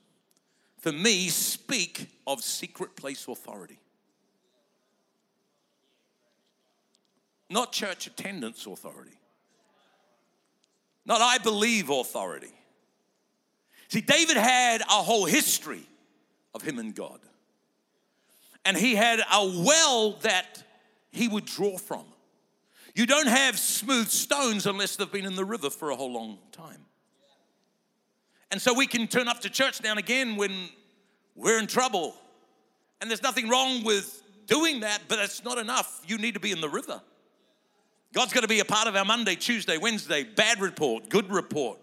for 0.86 0.92
me, 0.92 1.30
speak 1.30 2.12
of 2.28 2.44
secret 2.44 2.96
place 2.96 3.28
authority. 3.28 3.80
Not 7.50 7.72
church 7.72 8.06
attendance 8.06 8.68
authority. 8.68 9.18
Not 11.04 11.22
I 11.22 11.40
believe 11.40 11.90
authority. 11.90 12.54
See, 13.88 14.02
David 14.02 14.38
had 14.38 14.82
a 14.82 15.02
whole 15.02 15.26
history 15.26 15.88
of 16.54 16.62
him 16.62 16.78
and 16.78 16.94
God. 16.94 17.20
And 18.64 18.78
he 18.78 18.94
had 18.94 19.22
a 19.22 19.64
well 19.66 20.20
that 20.22 20.62
he 21.10 21.28
would 21.28 21.46
draw 21.46 21.80
from. 21.80 22.06
You 22.94 23.08
don't 23.08 23.26
have 23.26 23.58
smooth 23.58 24.10
stones 24.10 24.68
unless 24.68 24.98
they've 24.98 25.12
been 25.12 25.26
in 25.26 25.36
the 25.36 25.46
river 25.46 25.72
for 25.72 25.90
a 25.90 25.96
whole 25.96 26.14
long 26.14 26.38
time. 26.52 26.86
And 28.52 28.62
so 28.62 28.74
we 28.74 28.88
can 28.88 29.08
turn 29.08 29.28
up 29.28 29.42
to 29.42 29.50
church 29.50 29.82
now 29.84 29.92
and 29.92 30.00
again 30.00 30.36
when 30.36 30.70
we're 31.36 31.60
in 31.60 31.68
trouble. 31.68 32.16
And 33.02 33.10
there's 33.10 33.24
nothing 33.24 33.50
wrong 33.50 33.84
with 33.84 34.24
doing 34.48 34.82
that, 34.82 35.02
but 35.08 35.20
it's 35.20 35.44
not 35.44 35.58
enough. 35.58 36.02
You 36.08 36.18
need 36.18 36.36
to 36.36 36.40
be 36.40 36.52
in 36.52 36.62
the 36.62 36.70
river. 36.70 37.02
God's 38.14 38.32
going 38.32 38.44
to 38.44 38.48
be 38.48 38.60
a 38.60 38.66
part 38.66 38.88
of 38.88 38.96
our 38.96 39.04
Monday, 39.04 39.36
Tuesday, 39.36 39.78
Wednesday, 39.78 40.24
bad 40.24 40.62
report, 40.62 41.10
good 41.10 41.30
report. 41.30 41.80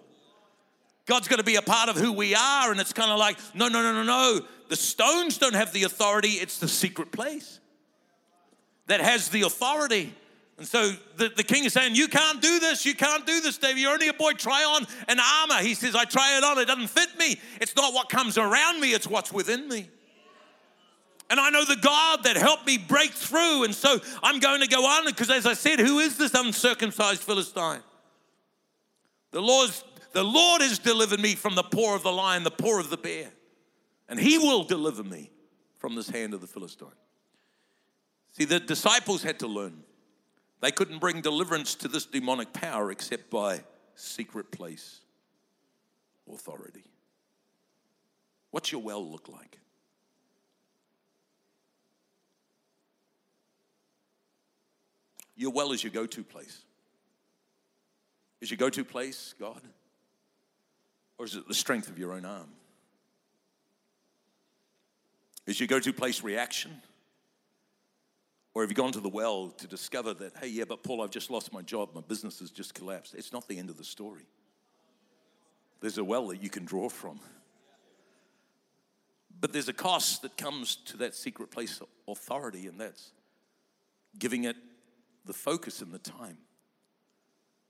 God's 1.05 1.29
going 1.29 1.38
to 1.38 1.44
be 1.44 1.57
a 1.57 1.62
part 1.62 1.88
of 1.88 1.96
who 1.96 2.12
we 2.12 2.35
are. 2.35 2.70
And 2.70 2.81
it's 2.81 2.92
kind 2.92 3.11
of 3.11 3.18
like, 3.18 3.37
no, 3.55 3.68
no, 3.68 3.83
no, 3.83 3.92
no, 3.92 4.03
no. 4.03 4.40
The 4.68 4.77
stones 4.77 5.37
don't 5.37 5.55
have 5.55 5.72
the 5.72 5.83
authority, 5.83 6.31
it's 6.31 6.59
the 6.59 6.68
secret 6.68 7.12
place 7.12 7.61
that 8.87 9.01
has 9.01 9.29
the 9.29 9.42
authority. 9.42 10.14
And 10.58 10.66
so 10.66 10.92
the, 11.16 11.28
the 11.28 11.42
king 11.42 11.64
is 11.64 11.72
saying, 11.72 11.94
You 11.94 12.08
can't 12.08 12.40
do 12.40 12.60
this. 12.60 12.84
You 12.84 12.94
can't 12.94 13.26
do 13.26 13.40
this, 13.40 13.58
David. 13.58 13.80
You're 13.80 13.92
only 13.92 14.08
a 14.08 14.12
boy. 14.12 14.32
Try 14.32 14.62
on 14.64 14.86
an 15.08 15.18
armor. 15.18 15.62
He 15.62 15.74
says, 15.74 15.94
I 15.94 16.04
try 16.04 16.36
it 16.36 16.44
on. 16.44 16.58
It 16.58 16.66
doesn't 16.66 16.88
fit 16.88 17.18
me. 17.18 17.40
It's 17.60 17.74
not 17.74 17.94
what 17.94 18.08
comes 18.08 18.38
around 18.38 18.80
me, 18.80 18.92
it's 18.92 19.06
what's 19.06 19.32
within 19.32 19.68
me. 19.68 19.88
And 21.30 21.40
I 21.40 21.48
know 21.48 21.64
the 21.64 21.76
God 21.76 22.24
that 22.24 22.36
helped 22.36 22.66
me 22.66 22.76
break 22.76 23.10
through. 23.12 23.64
And 23.64 23.74
so 23.74 23.98
I'm 24.22 24.38
going 24.38 24.60
to 24.60 24.66
go 24.66 24.84
on 24.84 25.06
because, 25.06 25.30
as 25.30 25.46
I 25.46 25.54
said, 25.54 25.80
who 25.80 25.98
is 25.98 26.18
this 26.18 26.34
uncircumcised 26.34 27.22
Philistine? 27.22 27.80
The 29.30 29.40
Lord's, 29.40 29.82
the 30.12 30.22
Lord 30.22 30.60
has 30.60 30.78
delivered 30.78 31.20
me 31.20 31.34
from 31.34 31.54
the 31.54 31.62
paw 31.62 31.94
of 31.94 32.02
the 32.02 32.12
lion, 32.12 32.42
the 32.42 32.50
paw 32.50 32.78
of 32.78 32.90
the 32.90 32.98
bear. 32.98 33.30
And 34.10 34.20
he 34.20 34.36
will 34.36 34.62
deliver 34.64 35.02
me 35.02 35.30
from 35.78 35.94
this 35.94 36.10
hand 36.10 36.34
of 36.34 36.42
the 36.42 36.46
Philistine. 36.46 36.88
See, 38.32 38.44
the 38.44 38.60
disciples 38.60 39.22
had 39.22 39.38
to 39.38 39.46
learn 39.46 39.82
they 40.62 40.70
couldn't 40.70 41.01
bring 41.01 41.20
deliverance 41.20 41.75
to 41.75 41.88
this 41.88 42.07
demonic 42.07 42.53
power 42.53 42.90
except 42.90 43.29
by 43.29 43.62
secret 43.96 44.51
place 44.51 45.01
authority. 46.33 46.85
What's 48.53 48.70
your 48.70 48.81
well 48.81 49.05
look 49.05 49.29
like? 49.29 49.59
Your 55.37 55.51
well 55.51 55.72
is 55.72 55.83
your 55.83 55.92
go 55.92 56.07
to 56.07 56.22
place. 56.22 56.62
Is 58.40 58.51
your 58.51 58.59
go 58.59 58.70
to 58.70 58.85
place 58.85 59.35
God? 59.40 59.61
Or 61.18 61.25
is 61.25 61.35
it 61.35 61.48
the 61.48 61.55
strength 61.55 61.88
of 61.88 61.98
your 61.98 62.12
own 62.12 62.25
arm? 62.25 62.48
Is 65.46 65.59
your 65.59 65.66
go 65.66 65.81
to 65.81 65.92
place 65.92 66.22
reaction? 66.22 66.70
Or 68.54 68.62
have 68.62 68.70
you 68.70 68.74
gone 68.74 68.92
to 68.92 69.00
the 69.00 69.08
well 69.08 69.48
to 69.48 69.66
discover 69.66 70.12
that, 70.14 70.36
hey, 70.38 70.48
yeah, 70.48 70.64
but 70.68 70.82
Paul, 70.82 71.02
I've 71.02 71.10
just 71.10 71.30
lost 71.30 71.52
my 71.52 71.62
job, 71.62 71.90
my 71.94 72.02
business 72.02 72.40
has 72.40 72.50
just 72.50 72.74
collapsed? 72.74 73.14
It's 73.14 73.32
not 73.32 73.48
the 73.48 73.58
end 73.58 73.70
of 73.70 73.78
the 73.78 73.84
story. 73.84 74.26
There's 75.80 75.98
a 75.98 76.04
well 76.04 76.28
that 76.28 76.42
you 76.42 76.50
can 76.50 76.64
draw 76.64 76.88
from. 76.88 77.18
But 79.40 79.52
there's 79.52 79.68
a 79.68 79.72
cost 79.72 80.22
that 80.22 80.36
comes 80.36 80.76
to 80.86 80.98
that 80.98 81.14
secret 81.14 81.50
place 81.50 81.80
authority, 82.06 82.66
and 82.66 82.78
that's 82.78 83.12
giving 84.18 84.44
it 84.44 84.56
the 85.24 85.32
focus 85.32 85.80
and 85.80 85.92
the 85.92 85.98
time. 85.98 86.36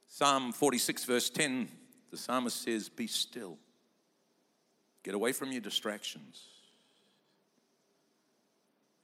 Psalm 0.09 0.53
46, 0.53 1.05
verse 1.05 1.31
10, 1.31 1.69
the 2.11 2.19
psalmist 2.19 2.63
says, 2.63 2.89
Be 2.89 3.07
still. 3.07 3.57
Get 5.05 5.15
away 5.15 5.33
from 5.33 5.53
your 5.53 5.63
distractions 5.63 6.52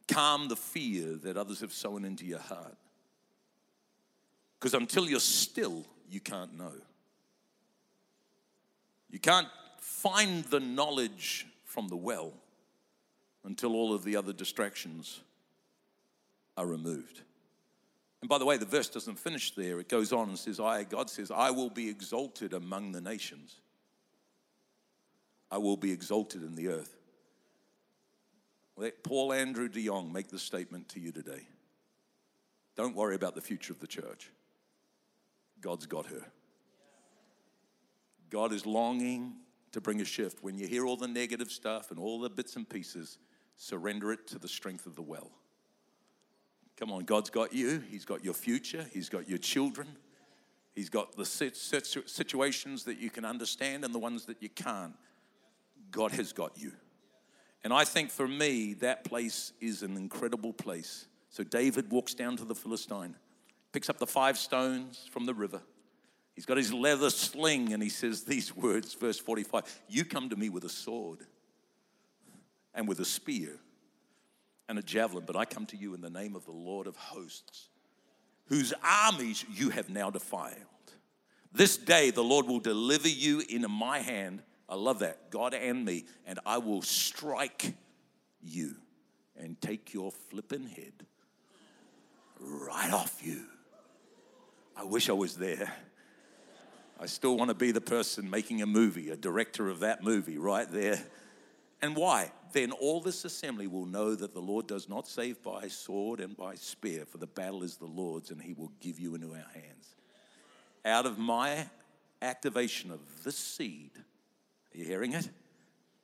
calm 0.08 0.48
the 0.48 0.56
fear 0.56 1.14
that 1.22 1.36
others 1.36 1.60
have 1.60 1.72
sown 1.72 2.04
into 2.04 2.24
your 2.24 2.40
heart. 2.40 2.76
Because 4.58 4.74
until 4.74 5.08
you're 5.08 5.20
still, 5.20 5.84
you 6.10 6.20
can't 6.20 6.58
know. 6.58 6.72
You 9.10 9.18
can't 9.18 9.48
find 9.78 10.44
the 10.44 10.60
knowledge 10.60 11.46
from 11.64 11.88
the 11.88 11.96
well 11.96 12.32
until 13.44 13.74
all 13.74 13.94
of 13.94 14.04
the 14.04 14.16
other 14.16 14.32
distractions 14.32 15.20
are 16.56 16.66
removed. 16.66 17.22
And 18.20 18.28
by 18.28 18.38
the 18.38 18.44
way, 18.44 18.56
the 18.56 18.66
verse 18.66 18.88
doesn't 18.88 19.18
finish 19.18 19.52
there. 19.52 19.78
It 19.78 19.88
goes 19.88 20.12
on 20.12 20.28
and 20.28 20.38
says, 20.38 20.58
I, 20.58 20.82
God 20.84 21.08
says, 21.08 21.30
I 21.30 21.50
will 21.50 21.70
be 21.70 21.88
exalted 21.88 22.52
among 22.52 22.92
the 22.92 23.00
nations. 23.00 23.60
I 25.50 25.58
will 25.58 25.76
be 25.76 25.92
exalted 25.92 26.42
in 26.42 26.56
the 26.56 26.68
earth. 26.68 26.97
Let 28.78 29.02
Paul 29.02 29.32
Andrew 29.32 29.68
de 29.68 29.84
Jong 29.84 30.12
make 30.12 30.28
the 30.28 30.38
statement 30.38 30.88
to 30.90 31.00
you 31.00 31.10
today. 31.10 31.48
Don't 32.76 32.94
worry 32.94 33.16
about 33.16 33.34
the 33.34 33.40
future 33.40 33.72
of 33.72 33.80
the 33.80 33.88
church. 33.88 34.30
God's 35.60 35.86
got 35.86 36.06
her. 36.06 36.24
God 38.30 38.52
is 38.52 38.66
longing 38.66 39.34
to 39.72 39.80
bring 39.80 40.00
a 40.00 40.04
shift. 40.04 40.44
When 40.44 40.56
you 40.56 40.68
hear 40.68 40.86
all 40.86 40.96
the 40.96 41.08
negative 41.08 41.50
stuff 41.50 41.90
and 41.90 41.98
all 41.98 42.20
the 42.20 42.30
bits 42.30 42.54
and 42.54 42.68
pieces, 42.68 43.18
surrender 43.56 44.12
it 44.12 44.28
to 44.28 44.38
the 44.38 44.46
strength 44.46 44.86
of 44.86 44.94
the 44.94 45.02
well. 45.02 45.32
Come 46.76 46.92
on, 46.92 47.04
God's 47.04 47.30
got 47.30 47.52
you. 47.52 47.82
He's 47.90 48.04
got 48.04 48.24
your 48.24 48.34
future. 48.34 48.86
He's 48.92 49.08
got 49.08 49.28
your 49.28 49.38
children. 49.38 49.88
He's 50.72 50.88
got 50.88 51.16
the 51.16 51.24
situations 51.24 52.84
that 52.84 52.98
you 52.98 53.10
can 53.10 53.24
understand 53.24 53.84
and 53.84 53.92
the 53.92 53.98
ones 53.98 54.26
that 54.26 54.40
you 54.40 54.50
can't. 54.50 54.94
God 55.90 56.12
has 56.12 56.32
got 56.32 56.56
you. 56.56 56.70
And 57.68 57.74
I 57.74 57.84
think 57.84 58.10
for 58.10 58.26
me, 58.26 58.72
that 58.80 59.04
place 59.04 59.52
is 59.60 59.82
an 59.82 59.98
incredible 59.98 60.54
place. 60.54 61.06
So 61.28 61.44
David 61.44 61.90
walks 61.90 62.14
down 62.14 62.38
to 62.38 62.46
the 62.46 62.54
Philistine, 62.54 63.14
picks 63.72 63.90
up 63.90 63.98
the 63.98 64.06
five 64.06 64.38
stones 64.38 65.06
from 65.12 65.26
the 65.26 65.34
river. 65.34 65.60
He's 66.34 66.46
got 66.46 66.56
his 66.56 66.72
leather 66.72 67.10
sling 67.10 67.74
and 67.74 67.82
he 67.82 67.90
says 67.90 68.24
these 68.24 68.56
words, 68.56 68.94
verse 68.94 69.18
45 69.18 69.64
You 69.86 70.06
come 70.06 70.30
to 70.30 70.36
me 70.36 70.48
with 70.48 70.64
a 70.64 70.68
sword 70.70 71.26
and 72.72 72.88
with 72.88 73.00
a 73.00 73.04
spear 73.04 73.58
and 74.66 74.78
a 74.78 74.82
javelin, 74.82 75.24
but 75.26 75.36
I 75.36 75.44
come 75.44 75.66
to 75.66 75.76
you 75.76 75.92
in 75.92 76.00
the 76.00 76.08
name 76.08 76.36
of 76.36 76.46
the 76.46 76.52
Lord 76.52 76.86
of 76.86 76.96
hosts, 76.96 77.68
whose 78.46 78.72
armies 78.82 79.44
you 79.52 79.68
have 79.68 79.90
now 79.90 80.08
defiled. 80.08 80.54
This 81.52 81.76
day 81.76 82.12
the 82.12 82.24
Lord 82.24 82.46
will 82.46 82.60
deliver 82.60 83.10
you 83.10 83.42
into 83.46 83.68
my 83.68 83.98
hand 83.98 84.42
I 84.68 84.74
love 84.74 84.98
that. 84.98 85.30
God 85.30 85.54
and 85.54 85.84
me, 85.84 86.04
and 86.26 86.38
I 86.44 86.58
will 86.58 86.82
strike 86.82 87.74
you 88.42 88.74
and 89.36 89.60
take 89.60 89.94
your 89.94 90.12
flipping 90.12 90.66
head 90.66 90.92
right 92.40 92.92
off 92.92 93.20
you. 93.22 93.44
I 94.76 94.84
wish 94.84 95.08
I 95.08 95.14
was 95.14 95.36
there. 95.36 95.72
I 97.00 97.06
still 97.06 97.36
want 97.36 97.48
to 97.48 97.54
be 97.54 97.70
the 97.70 97.80
person 97.80 98.28
making 98.28 98.60
a 98.60 98.66
movie, 98.66 99.10
a 99.10 99.16
director 99.16 99.68
of 99.68 99.80
that 99.80 100.02
movie 100.02 100.38
right 100.38 100.70
there. 100.70 101.00
And 101.80 101.96
why? 101.96 102.32
Then 102.52 102.72
all 102.72 103.00
this 103.00 103.24
assembly 103.24 103.66
will 103.66 103.86
know 103.86 104.14
that 104.14 104.34
the 104.34 104.40
Lord 104.40 104.66
does 104.66 104.88
not 104.88 105.06
save 105.06 105.42
by 105.42 105.68
sword 105.68 106.18
and 106.20 106.36
by 106.36 106.56
spear, 106.56 107.04
for 107.04 107.18
the 107.18 107.26
battle 107.26 107.62
is 107.62 107.76
the 107.76 107.86
Lord's, 107.86 108.30
and 108.30 108.42
he 108.42 108.52
will 108.52 108.72
give 108.80 108.98
you 108.98 109.14
into 109.14 109.30
our 109.30 109.50
hands. 109.54 109.94
Out 110.84 111.06
of 111.06 111.18
my 111.18 111.66
activation 112.20 112.90
of 112.90 113.00
this 113.22 113.36
seed, 113.36 113.92
are 114.74 114.78
you 114.78 114.84
hearing 114.84 115.12
it? 115.12 115.28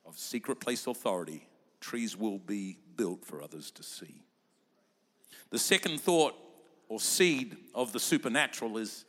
Of 0.05 0.17
secret 0.17 0.59
place 0.59 0.87
authority, 0.87 1.47
trees 1.79 2.15
will 2.15 2.39
be 2.39 2.77
built 2.95 3.25
for 3.25 3.41
others 3.41 3.71
to 3.71 3.83
see. 3.83 4.23
The 5.49 5.59
second 5.59 5.99
thought 6.01 6.35
or 6.89 6.99
seed 6.99 7.57
of 7.73 7.91
the 7.91 7.99
supernatural 7.99 8.77
is, 8.77 9.05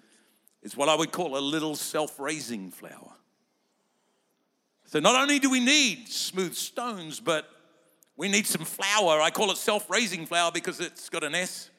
is 0.62 0.77
what 0.77 0.88
I 0.88 0.95
would 0.95 1.12
call 1.12 1.37
a 1.37 1.40
little 1.40 1.75
self 1.75 2.19
raising 2.19 2.71
flour. 2.71 3.12
So, 4.85 5.01
not 5.01 5.21
only 5.21 5.38
do 5.38 5.51
we 5.51 5.61
need 5.61 6.09
smooth 6.09 6.55
stones, 6.55 7.21
but 7.21 7.49
we 8.16 8.29
need 8.29 8.47
some 8.47 8.64
flour. 8.64 9.21
I 9.21 9.31
call 9.31 9.51
it 9.51 9.59
self 9.59 9.90
raising 9.90 10.27
flour 10.27 10.51
because 10.53 10.81
it's 10.81 11.09
got 11.09 11.25
an 11.25 11.35
S. 11.35 11.71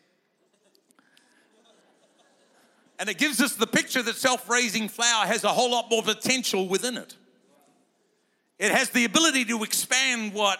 And 3.00 3.10
it 3.10 3.18
gives 3.18 3.42
us 3.42 3.56
the 3.56 3.68
picture 3.68 4.02
that 4.02 4.16
self 4.16 4.50
raising 4.50 4.90
flour 4.90 5.26
has 5.26 5.44
a 5.44 5.50
whole 5.50 5.72
lot 5.72 5.90
more 5.90 6.04
potential 6.04 6.68
within 6.68 6.98
it. 6.98 7.16
It 8.60 8.72
has 8.72 8.90
the 8.90 9.06
ability 9.06 9.46
to 9.46 9.64
expand 9.64 10.34
what 10.34 10.60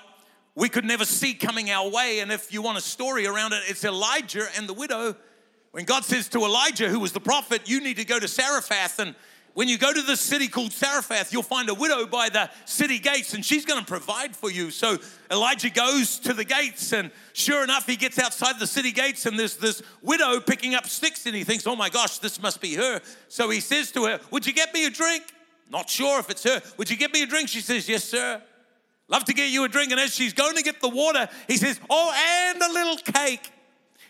we 0.56 0.70
could 0.70 0.86
never 0.86 1.06
see 1.06 1.34
coming 1.34 1.72
our 1.72 1.90
way. 1.90 2.20
And 2.20 2.32
if 2.32 2.54
you 2.54 2.62
want 2.62 2.78
a 2.78 2.82
story 2.82 3.26
around 3.26 3.54
it, 3.54 3.64
it's 3.68 3.84
Elijah 3.84 4.46
and 4.56 4.68
the 4.68 4.74
widow. 4.74 5.16
When 5.72 5.86
God 5.86 6.04
says 6.04 6.28
to 6.30 6.40
Elijah, 6.40 6.90
who 6.90 7.00
was 7.00 7.12
the 7.12 7.20
prophet, 7.20 7.70
you 7.70 7.82
need 7.82 7.98
to 7.98 8.06
go 8.06 8.20
to 8.20 8.28
Zarephath. 8.28 9.00
And 9.00 9.16
when 9.54 9.68
you 9.68 9.80
go 9.80 9.92
to 9.92 10.02
this 10.04 10.22
city 10.22 10.48
called 10.48 10.72
Zarephath, 10.72 11.34
you'll 11.34 11.42
find 11.42 11.68
a 11.70 11.74
widow 11.74 12.06
by 12.06 12.30
the 12.30 12.50
city 12.66 13.00
gates, 13.00 13.34
and 13.34 13.44
she's 13.44 13.66
going 13.66 13.80
to 13.80 13.86
provide 13.86 14.36
for 14.36 14.52
you. 14.52 14.70
So 14.70 14.98
Elijah 15.32 15.72
goes 15.72 16.20
to 16.20 16.34
the 16.34 16.44
gates, 16.44 16.94
and 16.94 17.10
sure 17.34 17.64
enough, 17.64 17.88
he 17.88 17.96
gets 17.96 18.20
outside 18.20 18.60
the 18.60 18.68
city 18.68 18.92
gates, 18.92 19.26
and 19.26 19.40
there's 19.40 19.58
this 19.58 19.82
widow 20.04 20.40
picking 20.40 20.76
up 20.76 20.86
sticks, 20.86 21.26
and 21.26 21.36
he 21.36 21.44
thinks, 21.44 21.66
oh 21.66 21.76
my 21.76 21.90
gosh, 21.90 22.20
this 22.20 22.40
must 22.40 22.62
be 22.62 22.76
her. 22.76 23.02
So 23.30 23.50
he 23.50 23.60
says 23.60 23.92
to 23.94 24.06
her, 24.06 24.20
Would 24.30 24.46
you 24.46 24.54
get 24.54 24.76
me 24.76 24.86
a 24.86 24.92
drink? 24.92 25.24
Not 25.70 25.90
sure 25.90 26.20
if 26.20 26.30
it's 26.30 26.44
her. 26.44 26.62
Would 26.78 26.90
you 26.90 26.98
get 26.98 27.14
me 27.14 27.24
a 27.24 27.26
drink? 27.26 27.50
She 27.50 27.62
says, 27.62 27.88
Yes, 27.90 28.04
sir. 28.04 28.42
Love 29.10 29.24
to 29.26 29.34
get 29.34 29.52
you 29.52 29.64
a 29.64 29.70
drink. 29.70 29.92
And 29.92 30.00
as 30.00 30.14
she's 30.14 30.34
going 30.34 30.56
to 30.56 30.64
get 30.64 30.82
the 30.82 30.90
water, 30.90 31.30
he 31.48 31.58
says, 31.58 31.80
Oh, 31.90 32.52
and 32.52 32.62
a 32.62 32.72
little 32.72 32.98
cake. 32.98 33.52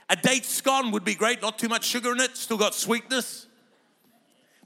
A 0.09 0.15
date 0.15 0.45
scone 0.45 0.91
would 0.91 1.03
be 1.03 1.15
great, 1.15 1.41
not 1.41 1.59
too 1.59 1.67
much 1.67 1.83
sugar 1.83 2.11
in 2.13 2.19
it, 2.21 2.37
still 2.37 2.57
got 2.57 2.73
sweetness. 2.73 3.47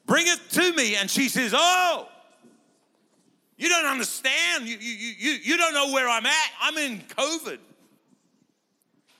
Bring 0.05 0.27
it 0.27 0.39
to 0.51 0.73
me. 0.73 0.95
And 0.95 1.09
she 1.09 1.29
says, 1.29 1.53
Oh, 1.55 2.07
you 3.57 3.69
don't 3.69 3.85
understand. 3.85 4.67
You, 4.67 4.77
you, 4.79 5.13
you, 5.17 5.31
you 5.43 5.57
don't 5.57 5.73
know 5.73 5.91
where 5.91 6.09
I'm 6.09 6.25
at. 6.25 6.49
I'm 6.61 6.77
in 6.77 6.99
COVID. 6.99 7.59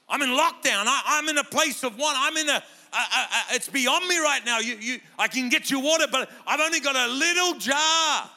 I'm 0.10 0.22
in 0.22 0.30
lockdown. 0.30 0.84
I, 0.88 1.20
am 1.20 1.30
in 1.30 1.38
a 1.38 1.44
place 1.44 1.84
of 1.84 1.98
one. 1.98 2.14
I'm 2.18 2.36
in 2.36 2.50
a, 2.50 2.64
I, 2.94 3.46
I, 3.52 3.56
it's 3.56 3.70
beyond 3.70 4.08
me 4.08 4.18
right 4.18 4.42
now. 4.46 4.60
You, 4.60 4.76
you, 4.76 5.00
I 5.18 5.28
can 5.28 5.50
get 5.50 5.72
you 5.72 5.80
water, 5.80 6.06
but 6.12 6.30
I've 6.46 6.60
only 6.60 6.80
got 6.80 6.96
a 6.96 7.12
little 7.12 7.60
jar 7.60 8.30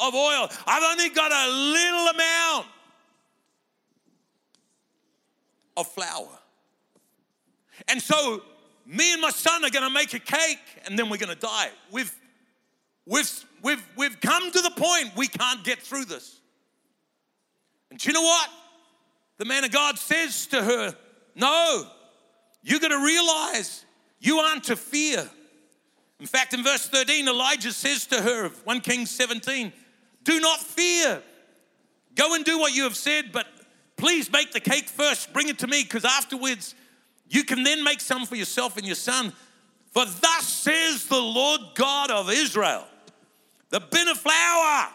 of 0.00 0.14
oil. 0.14 0.48
I've 0.66 0.82
only 0.82 1.10
got 1.10 1.30
a 1.30 1.50
little 1.50 2.08
amount 2.08 2.66
of 5.76 5.86
flour. 5.86 6.38
And 7.88 8.02
so, 8.02 8.42
me 8.86 9.12
and 9.12 9.22
my 9.22 9.30
son 9.30 9.64
are 9.64 9.70
going 9.70 9.86
to 9.86 9.94
make 9.94 10.12
a 10.14 10.18
cake, 10.18 10.58
and 10.86 10.98
then 10.98 11.08
we're 11.08 11.18
going 11.18 11.34
to 11.34 11.40
die. 11.40 11.70
We've, 11.90 12.12
we've, 13.06 13.44
we've, 13.62 13.82
we've 13.96 14.20
come 14.20 14.50
to 14.50 14.60
the 14.60 14.70
point 14.70 15.16
we 15.16 15.28
can't 15.28 15.62
get 15.64 15.78
through 15.80 16.06
this. 16.06 16.40
And 17.90 18.04
you 18.04 18.12
know 18.12 18.22
what? 18.22 18.48
The 19.38 19.44
man 19.44 19.64
of 19.64 19.70
God 19.70 19.98
says 19.98 20.46
to 20.48 20.62
her, 20.62 20.94
No, 21.34 21.86
you're 22.62 22.80
going 22.80 22.90
to 22.92 23.04
realize 23.04 23.84
you 24.20 24.38
aren't 24.38 24.64
to 24.64 24.76
fear. 24.76 25.28
In 26.20 26.26
fact, 26.26 26.52
in 26.52 26.62
verse 26.62 26.86
13, 26.86 27.26
Elijah 27.26 27.72
says 27.72 28.06
to 28.08 28.20
her, 28.20 28.48
1 28.48 28.80
Kings 28.82 29.10
17, 29.10 29.72
Do 30.22 30.38
not 30.38 30.60
fear. 30.60 31.22
Go 32.14 32.34
and 32.34 32.44
do 32.44 32.58
what 32.58 32.74
you 32.74 32.84
have 32.84 32.96
said, 32.96 33.32
but 33.32 33.46
please 33.96 34.30
make 34.30 34.52
the 34.52 34.60
cake 34.60 34.88
first. 34.88 35.32
Bring 35.32 35.48
it 35.48 35.58
to 35.60 35.66
me, 35.66 35.82
because 35.82 36.04
afterwards 36.04 36.74
you 37.28 37.44
can 37.44 37.62
then 37.62 37.82
make 37.82 38.00
some 38.00 38.26
for 38.26 38.36
yourself 38.36 38.76
and 38.76 38.86
your 38.86 38.96
son. 38.96 39.32
For 39.92 40.04
thus 40.04 40.46
says 40.46 41.06
the 41.06 41.20
Lord 41.20 41.60
God 41.74 42.10
of 42.10 42.30
Israel 42.30 42.86
the 43.70 43.80
bin 43.80 44.08
of 44.08 44.18
flour 44.18 44.88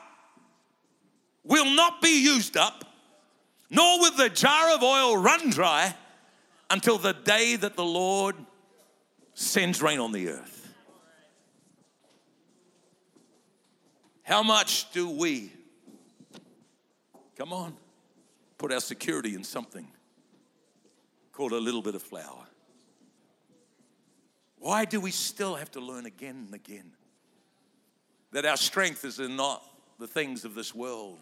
will 1.44 1.74
not 1.74 2.02
be 2.02 2.24
used 2.24 2.58
up, 2.58 2.84
nor 3.70 4.00
will 4.00 4.16
the 4.16 4.30
jar 4.30 4.76
of 4.76 4.84
oil 4.84 5.18
run 5.18 5.50
dry 5.50 5.96
until 6.70 6.98
the 6.98 7.14
day 7.14 7.56
that 7.56 7.76
the 7.76 7.86
Lord 7.86 8.36
sends 9.36 9.82
rain 9.82 10.00
on 10.00 10.12
the 10.12 10.30
earth. 10.30 10.74
How 14.24 14.42
much 14.42 14.92
do 14.92 15.08
we, 15.08 15.52
come 17.38 17.54
on, 17.54 17.76
put 18.58 18.72
our 18.72 18.80
security 18.80 19.36
in 19.36 19.44
something 19.44 19.88
called 21.32 21.52
a 21.52 21.60
little 21.60 21.84
bit 21.84 21.94
of 21.94 22.02
flour? 22.02 22.48
Why 24.58 24.86
do 24.86 25.00
we 25.00 25.12
still 25.12 25.56
have 25.56 25.70
to 25.72 25.80
learn 25.80 26.08
again 26.08 26.46
and 26.48 26.56
again 26.56 26.92
that 28.32 28.46
our 28.46 28.58
strength 28.58 29.06
is 29.06 29.20
in 29.20 29.36
not 29.36 29.64
the 30.00 30.08
things 30.08 30.44
of 30.44 30.56
this 30.56 30.74
world? 30.74 31.20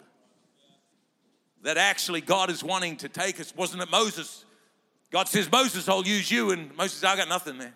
That 1.63 1.77
actually 1.77 2.21
God 2.21 2.49
is 2.49 2.63
wanting 2.63 2.97
to 2.97 3.09
take 3.09 3.39
us. 3.39 3.53
Wasn't 3.55 3.81
it 3.81 3.89
Moses? 3.89 4.45
God 5.11 5.27
says, 5.27 5.51
Moses, 5.51 5.89
I'll 5.89 6.05
use 6.05 6.31
you. 6.31 6.51
And 6.51 6.75
Moses 6.77 7.03
I 7.03 7.17
got 7.17 7.27
nothing 7.27 7.57
there. 7.57 7.73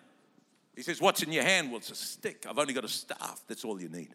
He 0.78 0.84
says, 0.84 1.00
What's 1.00 1.24
in 1.24 1.32
your 1.32 1.42
hand? 1.42 1.70
Well, 1.70 1.78
it's 1.78 1.90
a 1.90 1.96
stick. 1.96 2.46
I've 2.48 2.56
only 2.56 2.72
got 2.72 2.84
a 2.84 2.88
staff. 2.88 3.42
That's 3.48 3.64
all 3.64 3.82
you 3.82 3.88
need. 3.88 4.14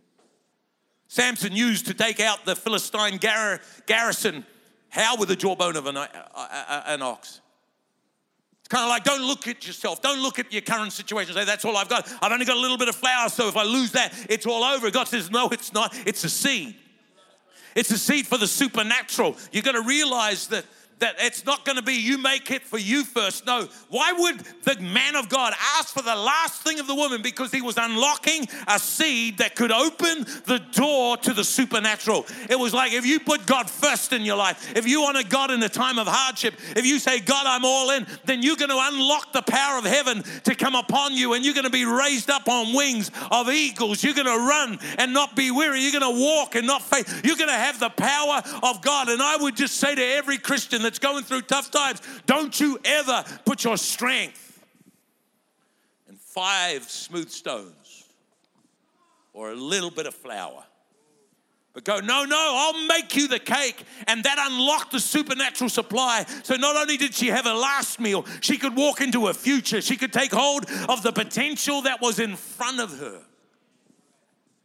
Samson 1.09 1.51
used 1.51 1.87
to 1.87 1.93
take 1.93 2.21
out 2.21 2.45
the 2.45 2.55
Philistine 2.55 3.17
gar- 3.17 3.59
garrison. 3.85 4.45
How 4.87 5.17
with 5.17 5.27
the 5.27 5.35
jawbone 5.35 5.75
of 5.75 5.87
an, 5.87 5.97
uh, 5.97 6.07
uh, 6.33 6.83
an 6.85 7.01
ox? 7.01 7.41
It's 8.61 8.69
kind 8.69 8.83
of 8.83 8.87
like 8.87 9.03
don't 9.03 9.23
look 9.23 9.45
at 9.49 9.67
yourself. 9.67 10.01
Don't 10.01 10.21
look 10.21 10.39
at 10.39 10.53
your 10.53 10.61
current 10.61 10.93
situation. 10.93 11.33
Say, 11.33 11.43
that's 11.43 11.65
all 11.65 11.75
I've 11.75 11.89
got. 11.89 12.09
I've 12.21 12.31
only 12.31 12.45
got 12.45 12.55
a 12.55 12.61
little 12.61 12.77
bit 12.77 12.87
of 12.87 12.95
flour, 12.95 13.27
so 13.27 13.49
if 13.49 13.57
I 13.57 13.63
lose 13.63 13.91
that, 13.91 14.13
it's 14.29 14.45
all 14.45 14.63
over. 14.63 14.89
God 14.89 15.09
says, 15.09 15.29
no, 15.29 15.49
it's 15.49 15.73
not. 15.73 15.93
It's 16.07 16.23
a 16.23 16.29
seed. 16.29 16.77
It's 17.75 17.91
a 17.91 17.97
seed 17.97 18.25
for 18.25 18.37
the 18.37 18.47
supernatural. 18.47 19.35
You've 19.51 19.65
got 19.65 19.73
to 19.73 19.81
realize 19.81 20.47
that 20.47 20.63
that 21.03 21.17
it's 21.19 21.45
not 21.45 21.65
going 21.65 21.75
to 21.75 21.81
be 21.81 21.95
you 21.95 22.17
make 22.17 22.49
it 22.49 22.61
for 22.61 22.77
you 22.77 23.03
first. 23.03 23.45
No. 23.45 23.67
Why 23.89 24.13
would 24.13 24.39
the 24.63 24.79
man 24.79 25.17
of 25.17 25.27
God 25.27 25.53
ask 25.77 25.93
for 25.93 26.01
the 26.01 26.15
last 26.15 26.61
thing 26.61 26.79
of 26.79 26.87
the 26.87 26.95
woman? 26.95 27.21
Because 27.21 27.51
he 27.51 27.61
was 27.61 27.75
unlocking 27.75 28.47
a 28.69 28.79
seed 28.79 29.39
that 29.39 29.57
could 29.57 29.71
open 29.71 30.23
the 30.45 30.61
door 30.71 31.17
to 31.17 31.33
the 31.33 31.43
supernatural. 31.43 32.25
It 32.49 32.57
was 32.57 32.73
like 32.73 32.93
if 32.93 33.05
you 33.05 33.19
put 33.19 33.45
God 33.45 33.69
first 33.69 34.13
in 34.13 34.21
your 34.21 34.37
life, 34.37 34.77
if 34.77 34.87
you 34.87 35.03
honor 35.03 35.23
God 35.23 35.51
in 35.51 35.61
a 35.61 35.67
time 35.67 35.99
of 35.99 36.07
hardship, 36.07 36.53
if 36.73 36.85
you 36.85 36.99
say, 36.99 37.19
God, 37.19 37.45
I'm 37.47 37.65
all 37.65 37.89
in, 37.91 38.07
then 38.23 38.41
you're 38.41 38.55
going 38.55 38.69
to 38.69 38.79
unlock 38.79 39.33
the 39.33 39.41
power 39.41 39.77
of 39.77 39.83
heaven 39.83 40.23
to 40.45 40.55
come 40.55 40.73
upon 40.73 41.15
you 41.15 41.33
and 41.33 41.43
you're 41.43 41.53
going 41.53 41.65
to 41.65 41.69
be 41.69 41.83
raised 41.83 42.29
up 42.29 42.47
on 42.47 42.73
wings 42.73 43.11
of 43.29 43.49
eagles. 43.49 44.01
You're 44.05 44.13
going 44.13 44.27
to 44.27 44.47
run 44.47 44.79
and 44.97 45.11
not 45.11 45.35
be 45.35 45.51
weary. 45.51 45.81
You're 45.81 45.99
going 45.99 46.15
to 46.15 46.21
walk 46.23 46.55
and 46.55 46.65
not 46.65 46.81
faint. 46.81 47.09
You're 47.25 47.35
going 47.35 47.49
to 47.49 47.55
have 47.55 47.81
the 47.81 47.89
power 47.89 48.41
of 48.63 48.81
God. 48.81 49.09
And 49.09 49.21
I 49.21 49.35
would 49.35 49.57
just 49.57 49.75
say 49.75 49.93
to 49.95 50.01
every 50.01 50.37
Christian 50.37 50.81
that 50.83 50.92
that's 50.93 50.99
going 50.99 51.23
through 51.23 51.41
tough 51.41 51.71
times, 51.71 52.01
don't 52.27 52.59
you 52.59 52.79
ever 52.85 53.23
put 53.45 53.63
your 53.63 53.77
strength 53.77 54.63
in 56.07 56.15
five 56.15 56.83
smooth 56.83 57.31
stones 57.31 58.05
or 59.33 59.51
a 59.51 59.55
little 59.55 59.89
bit 59.89 60.05
of 60.05 60.13
flour. 60.13 60.63
But 61.73 61.83
go, 61.83 61.99
no, 61.99 62.25
no, 62.25 62.53
I'll 62.55 62.85
make 62.85 63.15
you 63.15 63.27
the 63.27 63.39
cake. 63.39 63.83
And 64.05 64.23
that 64.23 64.37
unlocked 64.39 64.91
the 64.91 64.99
supernatural 64.99 65.71
supply. 65.71 66.25
So 66.43 66.53
not 66.53 66.75
only 66.75 66.97
did 66.97 67.15
she 67.15 67.29
have 67.29 67.47
a 67.47 67.53
last 67.55 67.99
meal, 67.99 68.27
she 68.41 68.59
could 68.59 68.75
walk 68.75 69.01
into 69.01 69.29
a 69.29 69.33
future. 69.33 69.81
She 69.81 69.97
could 69.97 70.13
take 70.13 70.31
hold 70.31 70.69
of 70.87 71.01
the 71.01 71.11
potential 71.11 71.81
that 71.81 72.01
was 72.01 72.19
in 72.19 72.35
front 72.35 72.79
of 72.79 72.99
her. 72.99 73.19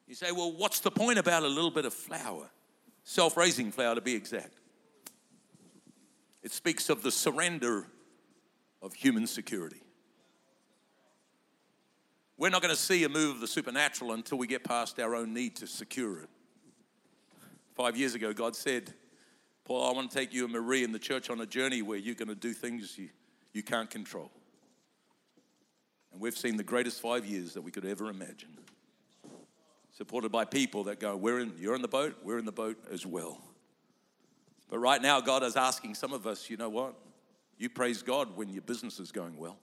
You 0.07 0.15
say, 0.15 0.33
well, 0.33 0.53
what's 0.53 0.81
the 0.81 0.91
point 0.91 1.19
about 1.19 1.45
a 1.45 1.49
little 1.49 1.71
bit 1.71 1.87
of 1.87 1.95
flour? 1.95 2.51
Self 3.05 3.39
raising 3.39 3.73
flour, 3.73 3.95
to 3.95 4.03
be 4.03 4.15
exact. 4.15 4.58
It 6.49 6.53
speaks 6.53 6.89
of 6.89 7.03
the 7.03 7.11
surrender 7.11 7.85
of 8.81 8.95
human 8.95 9.27
security. 9.27 9.83
We're 12.39 12.49
not 12.49 12.63
going 12.63 12.75
to 12.75 12.81
see 12.81 13.05
a 13.05 13.09
move 13.11 13.35
of 13.35 13.43
the 13.43 13.47
supernatural 13.47 14.13
until 14.13 14.39
we 14.39 14.47
get 14.47 14.65
past 14.65 14.99
our 14.99 15.15
own 15.15 15.35
need 15.35 15.57
to 15.57 15.67
secure 15.67 16.21
it. 16.21 16.31
Five 17.75 17.99
years 17.99 18.15
ago, 18.15 18.33
God 18.33 18.57
said, 18.57 18.95
Paul, 19.67 19.91
I 19.91 19.93
want 19.93 20.11
to 20.11 20.17
take 20.17 20.33
you 20.33 20.45
and 20.45 20.55
Marie 20.55 20.85
and 20.85 20.95
the 20.95 20.99
church 20.99 21.29
on 21.29 21.39
a 21.43 21.45
journey 21.45 21.83
where 21.83 21.99
you're 21.99 22.15
going 22.15 22.29
to 22.29 22.35
do 22.35 22.55
things 22.55 22.97
you, 22.97 23.11
you 23.53 23.63
can't 23.63 23.91
control. 23.91 24.31
And 26.13 26.19
we've 26.19 26.35
seen 26.35 26.57
the 26.57 26.65
greatest 26.65 27.03
five 27.03 27.27
years 27.27 27.53
that 27.53 27.61
we 27.61 27.71
could 27.71 27.85
ever 27.85 28.09
imagine. 28.09 28.57
Supported 29.95 30.33
by 30.33 30.47
people 30.47 30.85
that 30.85 30.99
go, 30.99 31.15
we're 31.15 31.41
in, 31.41 31.53
You're 31.59 31.75
in 31.75 31.83
the 31.83 31.89
boat, 31.89 32.17
we're 32.23 32.39
in 32.39 32.47
the 32.47 32.53
boat 32.53 32.79
as 32.91 33.05
well. 33.05 33.39
But 34.69 34.79
right 34.79 35.01
now, 35.01 35.21
God 35.21 35.43
is 35.43 35.57
asking 35.57 35.95
some 35.95 36.13
of 36.13 36.27
us, 36.27 36.51
you 36.51 36.57
know 36.57 36.69
what? 36.69 36.95
You 37.57 37.69
praise 37.69 38.03
God 38.03 38.37
when 38.37 38.49
your 38.49 38.63
business 38.63 39.01
is 39.01 39.11
going 39.11 39.37
well. 39.37 39.59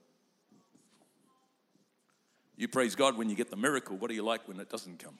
You 2.58 2.68
praise 2.68 2.96
God 2.96 3.18
when 3.18 3.30
you 3.30 3.36
get 3.36 3.50
the 3.50 3.58
miracle. 3.58 3.98
What 3.98 4.10
do 4.10 4.15
you 4.15 4.24
like 4.24 4.48
when 4.48 4.60
it 4.60 4.70
doesn't 4.70 5.00
come? 5.00 5.18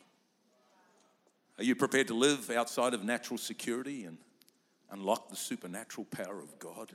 Are 1.58 1.63
you 1.63 1.76
prepared 1.76 2.08
to 2.08 2.13
live 2.13 2.50
outside 2.50 2.93
of 2.93 3.04
natural 3.04 3.38
security 3.38 4.06
and 4.06 4.17
unlock 4.91 5.30
the 5.30 5.36
supernatural 5.36 6.06
power 6.06 6.39
of 6.39 6.58
God 6.60 6.91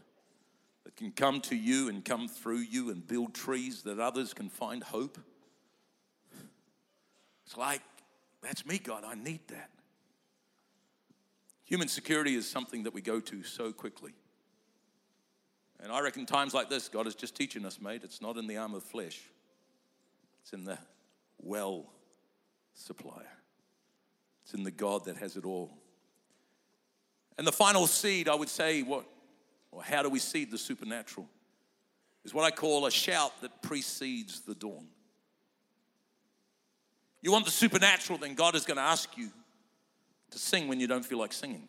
that 0.85 0.97
can 0.97 1.13
come 1.13 1.41
to 1.43 1.57
you 1.57 1.89
and 1.89 2.05
come 2.05 2.29
through 2.29 2.59
you 2.59 2.91
and 2.91 3.07
build 3.07 3.35
trees 3.35 3.83
that 3.83 3.99
others 3.99 4.35
can 4.35 4.49
find 4.49 4.83
hope? 4.83 5.19
It's 7.47 7.57
like, 7.57 7.83
that's 8.43 8.65
me, 8.67 8.79
God. 8.79 9.05
I 9.07 9.15
need 9.15 9.41
that. 9.49 9.71
Human 11.71 11.87
security 11.87 12.35
is 12.35 12.51
something 12.51 12.83
that 12.83 12.93
we 12.93 13.01
go 13.01 13.21
to 13.21 13.45
so 13.45 13.73
quickly. 13.73 14.13
And 15.79 15.93
I 15.93 16.01
reckon 16.01 16.27
times 16.27 16.53
like 16.53 16.69
this, 16.69 16.89
God 16.89 17.07
is 17.07 17.15
just 17.15 17.37
teaching 17.37 17.65
us, 17.65 17.81
mate, 17.81 18.03
it's 18.03 18.21
not 18.21 18.37
in 18.37 18.49
the 18.49 18.57
arm 18.57 18.75
of 18.75 18.83
flesh, 18.83 19.21
it's 20.43 20.53
in 20.53 20.65
the 20.65 20.79
well 21.41 21.87
supplier. 22.75 23.31
It's 24.43 24.53
in 24.53 24.65
the 24.65 24.73
God 24.73 25.05
that 25.05 25.17
has 25.19 25.37
it 25.37 25.45
all. 25.45 25.71
And 27.39 27.47
the 27.47 27.53
final 27.53 27.87
seed, 27.87 28.29
I 28.29 28.35
would 28.35 28.49
say, 28.49 28.83
what 28.83 29.05
or 29.71 29.81
how 29.81 30.03
do 30.03 30.09
we 30.09 30.19
seed 30.19 30.51
the 30.51 30.59
supernatural? 30.59 31.29
Is 32.25 32.35
what 32.35 32.45
I 32.45 32.51
call 32.51 32.87
a 32.87 32.91
shout 32.91 33.33
that 33.43 33.63
precedes 33.63 34.41
the 34.41 34.57
dawn. 34.57 34.89
You 37.23 37.31
want 37.31 37.45
the 37.45 37.53
supernatural, 37.53 38.19
then 38.19 38.35
God 38.35 38.57
is 38.57 38.65
going 38.65 38.77
to 38.77 38.83
ask 38.83 39.17
you 39.17 39.31
to 40.31 40.39
sing 40.39 40.69
when 40.69 40.81
you 40.81 40.87
don't 40.87 41.05
feel 41.05 41.19
like 41.19 41.33
singing. 41.33 41.69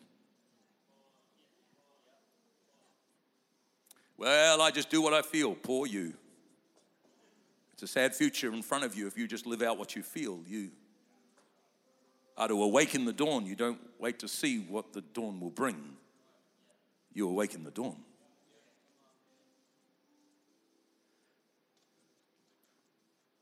Well, 4.16 4.62
I 4.62 4.70
just 4.70 4.88
do 4.90 5.02
what 5.02 5.12
I 5.12 5.22
feel. 5.22 5.54
Poor 5.54 5.86
you. 5.86 6.14
It's 7.72 7.82
a 7.82 7.86
sad 7.86 8.14
future 8.14 8.52
in 8.52 8.62
front 8.62 8.84
of 8.84 8.94
you 8.94 9.06
if 9.06 9.18
you 9.18 9.26
just 9.26 9.46
live 9.46 9.62
out 9.62 9.78
what 9.78 9.96
you 9.96 10.02
feel. 10.02 10.40
You 10.46 10.70
are 12.36 12.48
to 12.48 12.62
awaken 12.62 13.04
the 13.04 13.12
dawn. 13.12 13.46
You 13.46 13.56
don't 13.56 13.80
wait 13.98 14.20
to 14.20 14.28
see 14.28 14.58
what 14.60 14.92
the 14.92 15.00
dawn 15.00 15.40
will 15.40 15.50
bring, 15.50 15.96
you 17.12 17.28
awaken 17.28 17.64
the 17.64 17.70
dawn. 17.70 17.96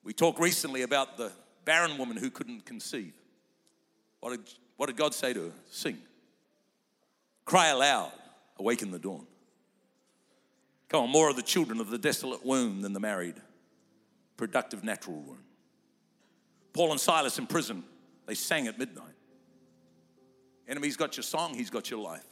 We 0.03 0.13
talked 0.13 0.41
recently 0.41 0.83
about 0.83 1.17
the 1.17 1.31
barren 1.65 1.99
woman 1.99 2.17
who 2.17 2.31
couldn't 2.31 2.65
conceive. 2.65 3.13
What 4.21 4.31
did 4.31 4.55
what 4.77 4.87
did 4.87 4.97
God 4.97 5.13
say 5.13 5.35
to 5.35 5.41
her? 5.43 5.53
Sing. 5.71 5.99
Cry 7.45 7.69
aloud, 7.69 8.13
awaken 8.59 8.91
the 8.91 8.99
dawn. 8.99 9.27
Come 10.89 11.05
on, 11.05 11.11
more 11.11 11.29
of 11.29 11.37
the 11.37 11.43
children 11.43 11.81
of 11.81 11.91
the 11.91 11.99
desolate 11.99 12.45
womb 12.47 12.81
than 12.81 12.93
the 12.93 13.01
married, 13.01 13.35
productive 14.37 14.83
natural 14.83 15.17
womb. 15.17 15.45
Paul 16.73 16.93
and 16.93 17.01
Silas 17.01 17.39
in 17.39 17.47
prison, 17.47 17.85
they 18.27 18.35
sang 18.35 18.69
at 18.69 18.79
midnight. 18.79 19.15
Enemy's 20.67 20.97
got 20.97 21.17
your 21.17 21.25
song, 21.25 21.55
he's 21.55 21.69
got 21.69 21.91
your 21.91 22.01
life. 22.01 22.25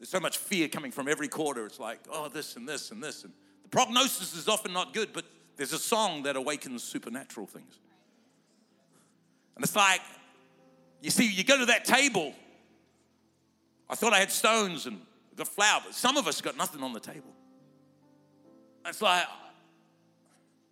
There's 0.00 0.10
so 0.10 0.18
much 0.18 0.38
fear 0.38 0.66
coming 0.66 0.90
from 0.90 1.06
every 1.06 1.28
quarter. 1.28 1.64
It's 1.66 1.78
like, 1.78 2.00
oh, 2.10 2.28
this 2.28 2.56
and 2.56 2.68
this 2.68 2.90
and 2.90 3.00
this. 3.00 3.22
And 3.22 3.32
the 3.62 3.68
prognosis 3.68 4.34
is 4.34 4.48
often 4.48 4.72
not 4.72 4.92
good, 4.92 5.12
but 5.12 5.24
there's 5.56 5.72
a 5.72 5.78
song 5.78 6.24
that 6.24 6.34
awakens 6.34 6.82
supernatural 6.82 7.46
things. 7.46 7.78
And 9.56 9.64
it's 9.64 9.76
like, 9.76 10.00
you 11.00 11.10
see, 11.10 11.30
you 11.30 11.44
go 11.44 11.58
to 11.58 11.66
that 11.66 11.84
table. 11.84 12.34
I 13.88 13.94
thought 13.94 14.12
I 14.12 14.18
had 14.18 14.30
stones 14.30 14.86
and 14.86 15.00
got 15.36 15.48
but 15.56 15.94
some 15.94 16.16
of 16.16 16.26
us 16.26 16.40
got 16.40 16.56
nothing 16.56 16.82
on 16.82 16.92
the 16.92 17.00
table. 17.00 17.32
It's 18.86 19.02
like, 19.02 19.24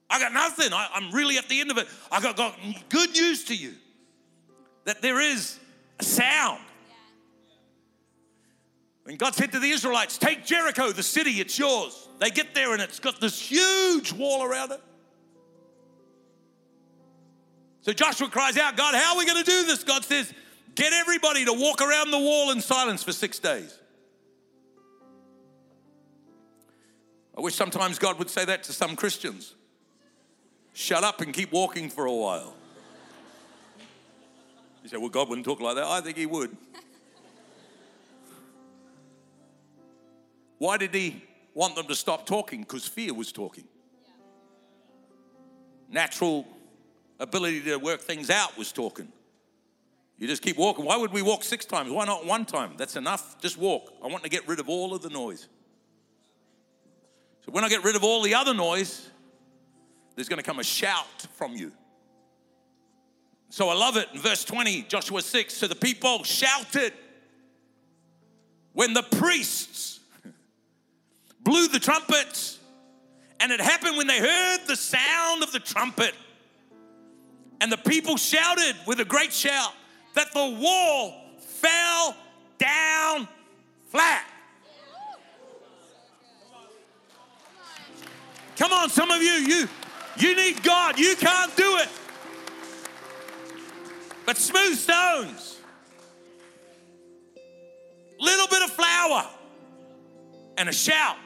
I 0.08 0.18
got 0.18 0.32
nothing. 0.32 0.72
I, 0.72 0.88
am 0.94 1.12
really 1.12 1.38
at 1.38 1.48
the 1.48 1.60
end 1.60 1.70
of 1.70 1.78
it. 1.78 1.86
I 2.10 2.20
got, 2.20 2.36
got 2.36 2.58
good 2.88 3.10
news 3.10 3.44
to 3.44 3.56
you 3.56 3.74
that 4.84 5.02
there 5.02 5.20
is 5.20 5.58
a 5.98 6.04
sound. 6.04 6.60
When 9.04 9.16
God 9.16 9.34
said 9.34 9.52
to 9.52 9.60
the 9.60 9.70
Israelites, 9.70 10.18
Take 10.18 10.44
Jericho, 10.44 10.92
the 10.92 11.02
city, 11.02 11.40
it's 11.40 11.58
yours. 11.58 12.08
They 12.18 12.30
get 12.30 12.54
there 12.54 12.72
and 12.72 12.82
it's 12.82 12.98
got 12.98 13.20
this 13.20 13.40
huge 13.40 14.12
wall 14.12 14.42
around 14.42 14.72
it. 14.72 14.80
So 17.82 17.92
Joshua 17.92 18.28
cries 18.28 18.58
out, 18.58 18.76
God, 18.76 18.94
how 18.94 19.14
are 19.14 19.18
we 19.18 19.26
going 19.26 19.42
to 19.42 19.50
do 19.50 19.64
this? 19.64 19.84
God 19.84 20.04
says, 20.04 20.32
Get 20.74 20.92
everybody 20.92 21.44
to 21.44 21.52
walk 21.52 21.82
around 21.82 22.10
the 22.10 22.18
wall 22.18 22.50
in 22.52 22.60
silence 22.60 23.02
for 23.02 23.12
six 23.12 23.38
days. 23.38 23.76
I 27.36 27.40
wish 27.40 27.54
sometimes 27.54 27.98
God 27.98 28.18
would 28.18 28.30
say 28.30 28.44
that 28.44 28.62
to 28.64 28.72
some 28.72 28.96
Christians. 28.96 29.54
Shut 30.72 31.04
up 31.04 31.20
and 31.20 31.34
keep 31.34 31.52
walking 31.52 31.88
for 31.88 32.06
a 32.06 32.12
while. 32.12 32.54
You 34.82 34.88
say, 34.88 34.96
well, 34.96 35.08
God 35.08 35.28
wouldn't 35.28 35.44
talk 35.44 35.60
like 35.60 35.76
that. 35.76 35.84
I 35.84 36.00
think 36.00 36.16
He 36.16 36.26
would. 36.26 36.56
Why 40.58 40.76
did 40.76 40.94
He 40.94 41.22
want 41.54 41.76
them 41.76 41.86
to 41.88 41.94
stop 41.94 42.26
talking? 42.26 42.60
Because 42.60 42.86
fear 42.86 43.12
was 43.12 43.32
talking. 43.32 43.64
Natural 45.90 46.46
ability 47.20 47.60
to 47.62 47.76
work 47.76 48.00
things 48.00 48.30
out 48.30 48.56
was 48.58 48.72
talking. 48.72 49.12
You 50.18 50.26
just 50.26 50.42
keep 50.42 50.56
walking. 50.56 50.84
Why 50.84 50.96
would 50.96 51.12
we 51.12 51.22
walk 51.22 51.44
six 51.44 51.64
times? 51.64 51.90
Why 51.90 52.04
not 52.04 52.26
one 52.26 52.44
time? 52.44 52.72
That's 52.76 52.96
enough. 52.96 53.40
Just 53.40 53.56
walk. 53.56 53.92
I 54.02 54.08
want 54.08 54.22
to 54.24 54.28
get 54.28 54.46
rid 54.48 54.58
of 54.58 54.68
all 54.68 54.94
of 54.94 55.02
the 55.02 55.08
noise. 55.08 55.48
So 57.44 57.52
when 57.52 57.64
I 57.64 57.68
get 57.68 57.84
rid 57.84 57.96
of 57.96 58.04
all 58.04 58.22
the 58.22 58.34
other 58.34 58.52
noise, 58.52 59.08
there's 60.14 60.28
going 60.28 60.38
to 60.38 60.42
come 60.42 60.58
a 60.58 60.64
shout 60.64 61.26
from 61.36 61.54
you. 61.54 61.72
So 63.48 63.68
I 63.68 63.74
love 63.74 63.96
it. 63.96 64.08
In 64.12 64.20
verse 64.20 64.44
20, 64.44 64.82
Joshua 64.82 65.22
6, 65.22 65.54
so 65.54 65.66
the 65.66 65.74
people 65.74 66.22
shouted 66.24 66.92
when 68.72 68.92
the 68.92 69.02
priests 69.02 70.00
blew 71.42 71.66
the 71.68 71.80
trumpets. 71.80 72.58
And 73.40 73.50
it 73.50 73.60
happened 73.60 73.96
when 73.96 74.06
they 74.06 74.18
heard 74.18 74.66
the 74.66 74.76
sound 74.76 75.42
of 75.42 75.50
the 75.50 75.60
trumpet. 75.60 76.14
And 77.60 77.70
the 77.70 77.76
people 77.76 78.16
shouted 78.16 78.76
with 78.86 79.00
a 79.00 79.04
great 79.04 79.32
shout 79.32 79.72
that 80.14 80.32
the 80.32 80.58
wall 80.60 81.22
fell 81.38 82.16
down 82.58 83.28
flat. 83.90 84.24
Come 88.56 88.72
on, 88.72 88.90
some 88.90 89.10
of 89.10 89.22
you, 89.22 89.32
you 89.32 89.68
you 90.18 90.36
need 90.36 90.62
God. 90.62 90.98
You 90.98 91.16
can't 91.16 91.54
do 91.56 91.78
it. 91.78 91.88
But 94.26 94.36
smooth 94.36 94.76
stones, 94.76 95.58
little 98.18 98.46
bit 98.46 98.62
of 98.62 98.70
flour, 98.70 99.26
and 100.58 100.68
a 100.68 100.72
shout. 100.72 101.16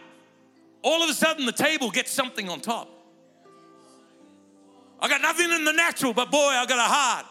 All 0.83 1.03
of 1.03 1.11
a 1.11 1.15
sudden, 1.15 1.45
the 1.45 1.53
table 1.53 1.91
gets 1.91 2.13
something 2.13 2.49
on 2.49 2.61
top. 2.61 2.94
I 5.01 5.09
got 5.09 5.21
nothing 5.21 5.51
in 5.51 5.65
the 5.65 5.73
natural, 5.73 6.13
but 6.13 6.31
boy, 6.31 6.39
I 6.39 6.67
got 6.67 6.79
a 6.79 6.93
heart 6.93 7.27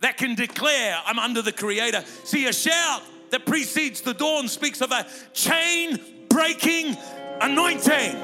that 0.00 0.16
can 0.16 0.34
declare 0.34 0.98
I'm 1.04 1.18
under 1.18 1.42
the 1.42 1.52
Creator. 1.52 2.04
See, 2.24 2.46
a 2.46 2.52
shout 2.52 3.02
that 3.30 3.46
precedes 3.46 4.00
the 4.00 4.14
dawn 4.14 4.48
speaks 4.48 4.80
of 4.80 4.90
a 4.92 5.06
chain 5.32 6.00
breaking 6.28 6.96
anointing. 7.40 8.16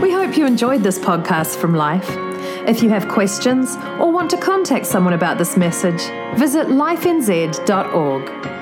We 0.00 0.12
hope 0.12 0.36
you 0.36 0.46
enjoyed 0.46 0.82
this 0.82 0.98
podcast 0.98 1.56
from 1.56 1.74
Life. 1.74 2.08
If 2.66 2.82
you 2.82 2.88
have 2.88 3.08
questions 3.08 3.76
or 4.00 4.10
want 4.10 4.30
to 4.30 4.36
contact 4.36 4.86
someone 4.86 5.12
about 5.12 5.38
this 5.38 5.56
message, 5.56 6.02
visit 6.36 6.66
lifenz.org. 6.66 8.53